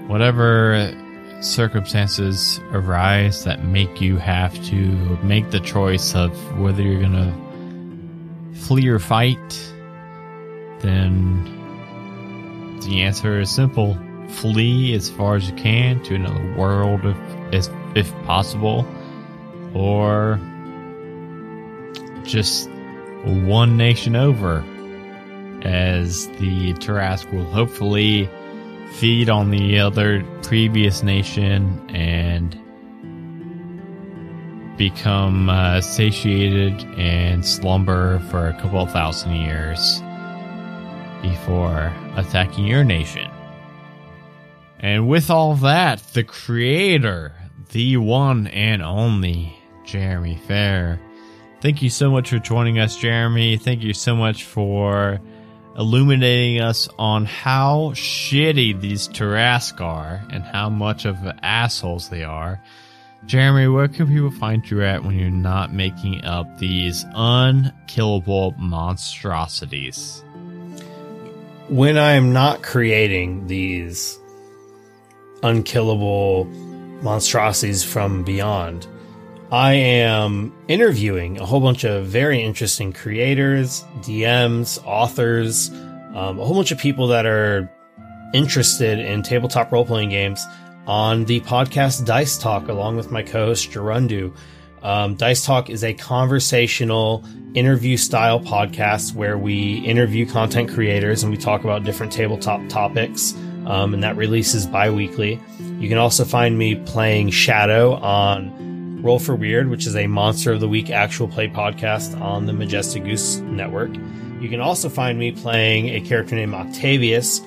whatever 0.07 0.93
circumstances 1.41 2.59
arise 2.71 3.43
that 3.43 3.63
make 3.63 3.99
you 3.99 4.17
have 4.17 4.53
to 4.65 4.75
make 5.23 5.49
the 5.51 5.59
choice 5.59 6.13
of 6.15 6.31
whether 6.59 6.81
you're 6.81 7.01
going 7.01 7.11
to 7.13 8.59
flee 8.59 8.87
or 8.87 8.99
fight, 8.99 9.73
then 10.79 11.43
the 12.81 13.01
answer 13.01 13.39
is 13.39 13.49
simple. 13.49 13.97
Flee 14.29 14.93
as 14.93 15.09
far 15.09 15.35
as 15.35 15.49
you 15.49 15.55
can 15.55 16.03
to 16.03 16.13
another 16.15 16.55
world 16.55 17.01
if, 17.03 17.17
if, 17.51 17.69
if 17.95 18.23
possible, 18.25 18.85
or 19.73 20.39
just 22.23 22.69
one 23.23 23.75
nation 23.75 24.15
over 24.15 24.63
as 25.65 26.27
the 26.39 26.73
Tarrasque 26.75 27.31
will 27.33 27.49
hopefully 27.51 28.29
feed 28.93 29.29
on 29.29 29.51
the 29.51 29.79
other 29.79 30.23
previous 30.43 31.03
nation 31.03 31.85
and 31.89 32.57
become 34.77 35.49
uh, 35.49 35.81
satiated 35.81 36.81
and 36.97 37.45
slumber 37.45 38.19
for 38.29 38.47
a 38.47 38.53
couple 38.61 38.85
thousand 38.87 39.35
years 39.35 40.01
before 41.21 41.93
attacking 42.15 42.65
your 42.65 42.83
nation. 42.83 43.29
And 44.79 45.09
with 45.09 45.29
all 45.29 45.55
that, 45.55 45.99
the 46.13 46.23
creator, 46.23 47.33
the 47.71 47.97
one 47.97 48.47
and 48.47 48.81
only 48.81 49.57
Jeremy 49.83 50.39
Fair. 50.47 50.99
Thank 51.61 51.81
you 51.81 51.89
so 51.89 52.09
much 52.09 52.29
for 52.29 52.39
joining 52.39 52.79
us, 52.79 52.95
Jeremy. 52.95 53.57
Thank 53.57 53.83
you 53.83 53.93
so 53.93 54.15
much 54.15 54.45
for 54.45 55.19
illuminating 55.79 56.59
us 56.59 56.89
on 56.99 57.23
how 57.25 57.91
shitty 57.93 58.79
these 58.81 59.07
Tarrasque 59.07 59.79
are 59.79 60.21
and 60.29 60.43
how 60.43 60.69
much 60.69 61.05
of 61.05 61.17
assholes 61.41 62.09
they 62.09 62.23
are. 62.23 62.61
Jeremy, 63.25 63.67
where 63.69 63.87
can 63.87 64.07
people 64.07 64.31
find 64.31 64.69
you 64.69 64.83
at 64.83 65.03
when 65.03 65.17
you're 65.17 65.29
not 65.29 65.73
making 65.73 66.23
up 66.25 66.57
these 66.57 67.05
unkillable 67.15 68.53
monstrosities? 68.57 70.21
When 71.69 71.97
I 71.97 72.11
am 72.13 72.33
not 72.33 72.61
creating 72.61 73.47
these 73.47 74.19
unkillable 75.43 76.45
monstrosities 77.01 77.85
from 77.85 78.23
beyond, 78.23 78.85
I 79.51 79.73
am 79.73 80.53
interviewing 80.67 81.39
a 81.39 81.45
whole 81.45 81.59
bunch 81.59 81.83
of 81.83 82.05
very 82.05 82.39
interesting 82.39 82.93
creators, 82.93 83.83
DMs, 84.01 84.79
authors, 84.85 85.71
um, 86.13 86.39
a 86.39 86.45
whole 86.45 86.53
bunch 86.53 86.71
of 86.71 86.77
people 86.77 87.07
that 87.07 87.25
are 87.25 87.67
interested 88.31 88.99
in 88.99 89.23
tabletop 89.23 89.71
role 89.71 89.85
playing 89.85 90.09
games 90.09 90.45
on 90.85 91.25
the 91.25 91.39
podcast 91.41 92.05
Dice 92.05 92.37
Talk, 92.37 92.67
along 92.67 92.95
with 92.95 93.09
my 93.09 93.23
co 93.23 93.47
host 93.47 93.71
Gerundu. 93.71 94.35
Um, 94.83 95.15
Dice 95.15 95.43
Talk 95.43 95.71
is 95.71 95.83
a 95.83 95.95
conversational 95.95 97.25
interview 97.55 97.97
style 97.97 98.39
podcast 98.39 99.15
where 99.15 99.39
we 99.39 99.79
interview 99.79 100.27
content 100.27 100.69
creators 100.69 101.23
and 101.23 101.31
we 101.31 101.37
talk 101.37 101.63
about 101.63 101.83
different 101.83 102.13
tabletop 102.13 102.61
topics. 102.69 103.33
Um, 103.65 103.95
and 103.95 104.03
that 104.03 104.15
releases 104.15 104.67
bi 104.67 104.91
weekly. 104.91 105.39
You 105.79 105.89
can 105.89 105.97
also 105.97 106.23
find 106.23 106.57
me 106.57 106.75
playing 106.75 107.31
Shadow 107.31 107.95
on 107.95 108.69
Roll 109.01 109.19
for 109.19 109.35
Weird, 109.35 109.69
which 109.69 109.87
is 109.87 109.95
a 109.95 110.07
Monster 110.07 110.51
of 110.51 110.59
the 110.59 110.67
Week 110.67 110.89
actual 110.89 111.27
play 111.27 111.47
podcast 111.47 112.19
on 112.19 112.45
the 112.45 112.53
Majestic 112.53 113.03
Goose 113.05 113.37
Network. 113.37 113.91
You 114.41 114.49
can 114.49 114.59
also 114.59 114.89
find 114.89 115.17
me 115.17 115.31
playing 115.31 115.87
a 115.89 116.01
character 116.01 116.35
named 116.35 116.53
Octavius 116.53 117.41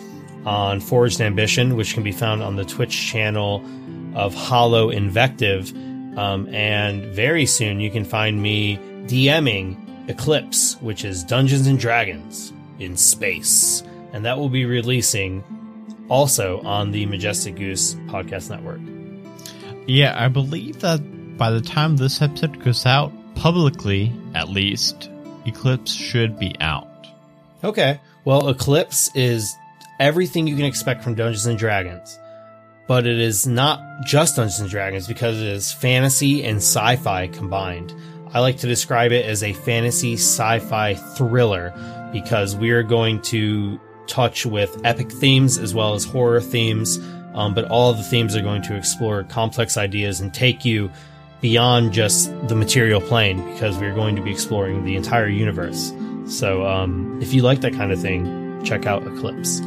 on 0.46 0.80
Forged 0.80 1.20
Ambition, 1.20 1.76
which 1.76 1.94
can 1.94 2.02
be 2.02 2.12
found 2.12 2.42
on 2.42 2.56
the 2.56 2.64
Twitch 2.64 3.06
channel 3.06 3.64
of 4.14 4.34
Hollow 4.34 4.90
Invective. 4.90 5.70
Um, 6.18 6.48
and 6.54 7.04
very 7.14 7.46
soon 7.46 7.80
you 7.80 7.90
can 7.90 8.04
find 8.04 8.42
me 8.42 8.78
DMing 9.06 10.08
Eclipse, 10.08 10.80
which 10.80 11.04
is 11.04 11.22
Dungeons 11.22 11.66
and 11.66 11.78
Dragons 11.78 12.52
in 12.78 12.96
space. 12.96 13.82
And 14.12 14.24
that 14.24 14.38
will 14.38 14.50
be 14.50 14.64
releasing 14.64 15.44
also 16.08 16.60
on 16.62 16.92
the 16.92 17.06
Majestic 17.06 17.56
Goose 17.56 17.94
Podcast 18.06 18.50
Network. 18.50 18.80
Yeah, 19.86 20.14
I 20.16 20.28
believe 20.28 20.80
that 20.80 21.00
by 21.36 21.50
the 21.50 21.60
time 21.60 21.96
this 21.96 22.22
episode 22.22 22.62
goes 22.62 22.86
out, 22.86 23.12
publicly 23.34 24.12
at 24.34 24.48
least, 24.48 25.10
Eclipse 25.46 25.92
should 25.92 26.38
be 26.38 26.54
out. 26.60 26.88
Okay. 27.64 28.00
Well, 28.24 28.48
Eclipse 28.48 29.10
is 29.14 29.56
everything 29.98 30.46
you 30.46 30.56
can 30.56 30.64
expect 30.64 31.02
from 31.02 31.14
Dungeons 31.14 31.46
and 31.46 31.58
Dragons. 31.58 32.18
But 32.88 33.06
it 33.06 33.18
is 33.18 33.46
not 33.46 33.80
just 34.04 34.36
Dungeons 34.36 34.60
and 34.60 34.70
Dragons 34.70 35.06
because 35.06 35.40
it 35.40 35.46
is 35.46 35.72
fantasy 35.72 36.44
and 36.44 36.58
sci-fi 36.58 37.28
combined. 37.28 37.94
I 38.32 38.40
like 38.40 38.58
to 38.58 38.66
describe 38.66 39.12
it 39.12 39.24
as 39.24 39.42
a 39.42 39.52
fantasy 39.52 40.14
sci-fi 40.14 40.94
thriller 40.94 41.72
because 42.12 42.56
we 42.56 42.70
are 42.70 42.82
going 42.82 43.22
to 43.22 43.80
touch 44.06 44.44
with 44.44 44.80
epic 44.84 45.10
themes 45.10 45.58
as 45.58 45.74
well 45.74 45.94
as 45.94 46.04
horror 46.04 46.40
themes. 46.40 46.98
Um, 47.34 47.54
but 47.54 47.66
all 47.66 47.90
of 47.90 47.96
the 47.96 48.02
themes 48.02 48.36
are 48.36 48.42
going 48.42 48.62
to 48.62 48.76
explore 48.76 49.24
complex 49.24 49.76
ideas 49.76 50.20
and 50.20 50.34
take 50.34 50.64
you 50.64 50.90
beyond 51.42 51.92
just 51.92 52.30
the 52.48 52.54
material 52.54 53.00
plane 53.00 53.44
because 53.52 53.76
we're 53.76 53.94
going 53.94 54.16
to 54.16 54.22
be 54.22 54.30
exploring 54.30 54.84
the 54.86 54.96
entire 54.96 55.28
universe. 55.28 55.92
So, 56.24 56.64
um, 56.64 57.20
if 57.20 57.34
you 57.34 57.42
like 57.42 57.60
that 57.60 57.74
kind 57.74 57.92
of 57.92 58.00
thing, 58.00 58.64
check 58.64 58.86
out 58.86 59.06
Eclipse. 59.06 59.60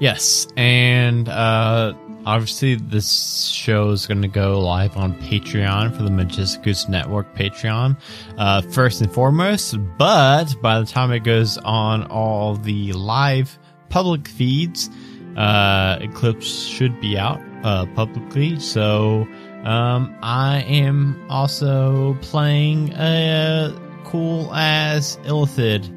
Yes, 0.00 0.48
and 0.56 1.28
uh, 1.28 1.92
obviously 2.24 2.74
this 2.74 3.48
show 3.48 3.90
is 3.90 4.06
going 4.06 4.22
to 4.22 4.28
go 4.28 4.58
live 4.60 4.96
on 4.96 5.14
Patreon 5.20 5.94
for 5.94 6.02
the 6.02 6.10
Majestic 6.10 6.62
Goose 6.62 6.88
Network 6.88 7.34
Patreon, 7.34 7.98
uh, 8.38 8.62
first 8.62 9.02
and 9.02 9.12
foremost. 9.12 9.76
But 9.98 10.54
by 10.62 10.80
the 10.80 10.86
time 10.86 11.12
it 11.12 11.20
goes 11.20 11.58
on 11.58 12.04
all 12.04 12.56
the 12.56 12.94
live 12.94 13.58
public 13.90 14.26
feeds, 14.26 14.88
uh, 15.36 15.98
Eclipse 16.00 16.64
should 16.64 16.98
be 17.00 17.18
out 17.18 17.40
uh, 17.62 17.86
publicly. 17.94 18.58
So 18.58 19.28
um, 19.64 20.16
I 20.22 20.62
am 20.62 21.22
also 21.28 22.16
playing 22.22 22.92
a 22.94 23.74
cool 24.04 24.52
ass 24.54 25.18
Illithid 25.24 25.88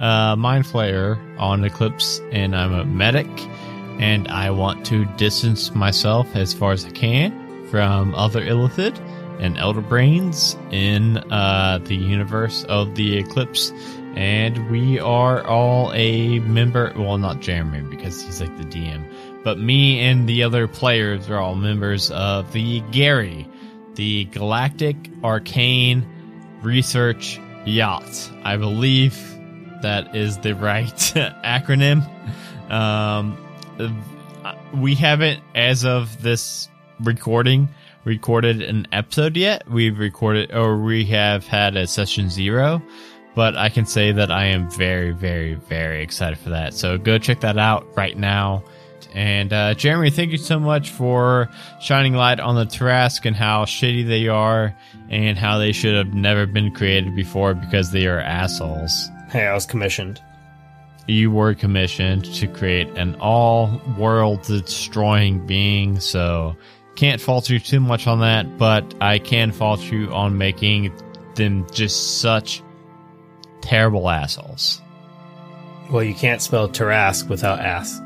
uh, 0.00 0.36
Mind 0.36 0.64
Flayer 0.64 1.18
on 1.38 1.64
Eclipse, 1.64 2.20
and 2.32 2.54
I'm 2.56 2.72
a 2.72 2.84
medic, 2.84 3.28
and 3.98 4.28
I 4.28 4.50
want 4.50 4.84
to 4.86 5.04
distance 5.16 5.74
myself 5.74 6.34
as 6.34 6.52
far 6.52 6.72
as 6.72 6.84
I 6.84 6.90
can 6.90 7.68
from 7.68 8.14
other 8.14 8.40
Illithid 8.40 8.98
and 9.40 9.58
Elder 9.58 9.80
Brains 9.80 10.56
in 10.70 11.18
uh, 11.32 11.78
the 11.84 11.96
universe 11.96 12.64
of 12.64 12.94
the 12.94 13.18
Eclipse. 13.18 13.72
And 14.16 14.70
we 14.70 15.00
are 15.00 15.44
all 15.44 15.92
a 15.94 16.38
member, 16.40 16.92
well, 16.96 17.18
not 17.18 17.40
Jeremy 17.40 17.80
because 17.80 18.22
he's 18.22 18.40
like 18.40 18.56
the 18.58 18.64
DM, 18.64 19.04
but 19.44 19.58
me 19.58 20.00
and 20.00 20.28
the 20.28 20.42
other 20.42 20.66
players 20.66 21.28
are 21.30 21.38
all 21.38 21.54
members 21.54 22.10
of 22.10 22.50
the 22.52 22.80
Gary, 22.90 23.46
the 23.94 24.24
Galactic 24.26 24.96
Arcane 25.22 26.04
Research 26.62 27.38
Yacht. 27.66 28.30
I 28.42 28.56
believe 28.56 29.14
that 29.82 30.16
is 30.16 30.38
the 30.38 30.54
right 30.54 30.86
acronym. 31.44 32.02
Um, 32.70 33.36
we 34.74 34.94
haven't, 34.94 35.42
as 35.54 35.84
of 35.84 36.22
this 36.22 36.68
recording, 37.00 37.68
recorded 38.04 38.62
an 38.62 38.88
episode 38.92 39.36
yet. 39.36 39.68
We've 39.68 39.98
recorded, 39.98 40.54
or 40.54 40.78
we 40.78 41.04
have 41.06 41.46
had 41.46 41.76
a 41.76 41.86
session 41.86 42.30
zero, 42.30 42.82
but 43.34 43.56
I 43.56 43.68
can 43.68 43.84
say 43.84 44.12
that 44.12 44.30
I 44.30 44.46
am 44.46 44.70
very, 44.70 45.10
very, 45.10 45.54
very 45.54 46.02
excited 46.02 46.38
for 46.38 46.50
that. 46.50 46.72
So 46.74 46.98
go 46.98 47.18
check 47.18 47.40
that 47.40 47.58
out 47.58 47.86
right 47.96 48.16
now. 48.16 48.64
And 49.14 49.52
uh, 49.52 49.74
Jeremy, 49.74 50.10
thank 50.10 50.32
you 50.32 50.38
so 50.38 50.58
much 50.58 50.90
for 50.90 51.48
shining 51.80 52.14
light 52.14 52.40
on 52.40 52.56
the 52.56 52.66
Tarrasque 52.66 53.24
and 53.26 53.36
how 53.36 53.64
shitty 53.64 54.06
they 54.06 54.26
are 54.26 54.76
and 55.08 55.38
how 55.38 55.58
they 55.58 55.70
should 55.72 55.94
have 55.94 56.14
never 56.14 56.46
been 56.46 56.72
created 56.74 57.14
before 57.14 57.54
because 57.54 57.92
they 57.92 58.06
are 58.06 58.18
assholes. 58.18 59.08
Hey, 59.30 59.46
I 59.46 59.54
was 59.54 59.66
commissioned. 59.66 60.20
You 61.06 61.30
were 61.30 61.54
commissioned 61.54 62.24
to 62.36 62.48
create 62.48 62.88
an 62.96 63.14
all 63.20 63.80
world 63.96 64.42
destroying 64.42 65.46
being, 65.46 66.00
so 66.00 66.56
can't 66.96 67.20
fault 67.20 67.48
you 67.50 67.60
too 67.60 67.80
much 67.80 68.06
on 68.06 68.20
that, 68.20 68.58
but 68.58 68.94
I 69.00 69.18
can 69.18 69.52
fault 69.52 69.80
you 69.80 70.12
on 70.12 70.38
making 70.38 70.92
them 71.34 71.66
just 71.72 72.20
such 72.20 72.62
terrible 73.60 74.08
assholes. 74.08 74.80
Well, 75.90 76.02
you 76.02 76.14
can't 76.14 76.40
spell 76.40 76.68
Tarrasque 76.68 77.28
without 77.28 77.60
ass. 77.60 78.00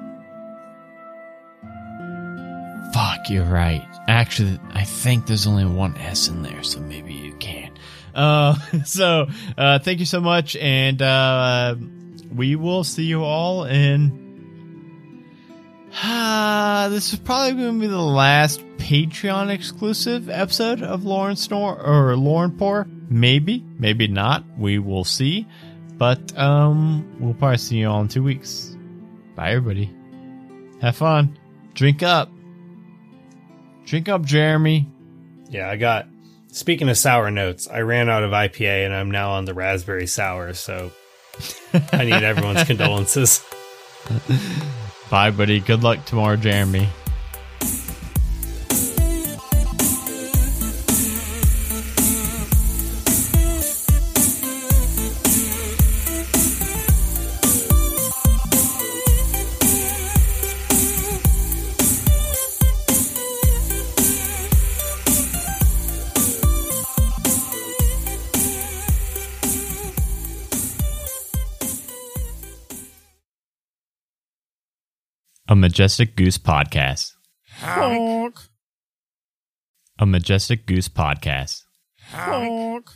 Fuck, 2.93 3.29
you're 3.29 3.45
right. 3.45 3.87
Actually, 4.09 4.59
I 4.71 4.85
think 4.85 5.27
there's 5.27 5.47
only 5.47 5.67
one 5.67 5.97
S 5.99 6.29
in 6.29 6.43
there, 6.43 6.63
so 6.63 6.81
maybe 6.81 7.13
you 7.13 7.35
can. 7.35 7.71
Uh, 8.15 8.55
so, 8.85 9.27
uh, 9.57 9.79
thank 9.79 10.01
you 10.01 10.07
so 10.07 10.21
much, 10.21 10.57
and 10.57 11.01
uh, 11.03 11.77
we 12.35 12.57
will 12.57 12.85
see 12.85 13.05
you 13.05 13.23
all 13.25 13.65
in 13.65 14.27
Uh, 16.03 16.89
this 16.91 17.13
is 17.13 17.19
probably 17.19 17.61
going 17.61 17.75
to 17.75 17.81
be 17.81 17.87
the 17.87 17.99
last 17.99 18.61
Patreon 18.79 19.51
exclusive 19.51 20.31
episode 20.31 20.83
of 20.83 21.05
Lauren 21.05 21.37
Snore 21.37 21.79
or 21.81 22.17
Lore 22.17 22.45
and 22.45 22.59
Pour. 22.59 22.87
Maybe, 23.11 23.65
maybe 23.79 24.07
not. 24.09 24.45
We 24.59 24.79
will 24.79 25.05
see. 25.05 25.47
But 25.97 26.37
um, 26.39 27.17
we'll 27.19 27.35
probably 27.35 27.59
see 27.59 27.79
you 27.79 27.89
all 27.89 28.01
in 28.01 28.09
two 28.09 28.23
weeks. 28.23 28.77
Bye, 29.35 29.51
everybody. 29.51 29.91
Have 30.81 30.97
fun. 30.97 31.37
Drink 31.75 32.03
up. 32.03 32.31
Drink 33.89 34.11
up, 34.11 34.23
Jeremy. 34.23 34.87
Yeah, 35.49 35.71
I 35.71 35.77
got. 35.77 36.07
Speaking 36.49 36.91
of 36.91 36.99
sour 36.99 37.31
notes, 37.31 37.67
I 37.69 37.81
ran 37.81 38.11
out 38.11 38.23
of 38.23 38.33
IPA 38.33 38.85
and 38.85 38.95
I'm 38.95 39.11
now 39.11 39.31
on 39.31 39.47
the 39.47 39.55
raspberry 39.55 40.07
sour, 40.07 40.53
so 40.53 40.93
I 41.93 42.05
need 42.05 42.23
everyone's 42.23 42.65
condolences. 42.67 43.43
Bye, 45.11 45.31
buddy. 45.31 45.61
Good 45.61 45.83
luck 45.83 46.05
tomorrow, 46.05 46.37
Jeremy. 46.37 46.87
A 75.51 75.57
Majestic 75.57 76.15
Goose 76.15 76.37
Podcast. 76.37 77.15
Honk. 77.63 78.39
A 79.99 80.05
Majestic 80.05 80.67
Goose 80.67 80.91
Podcast. 80.91 81.63
Honk. 82.13 82.91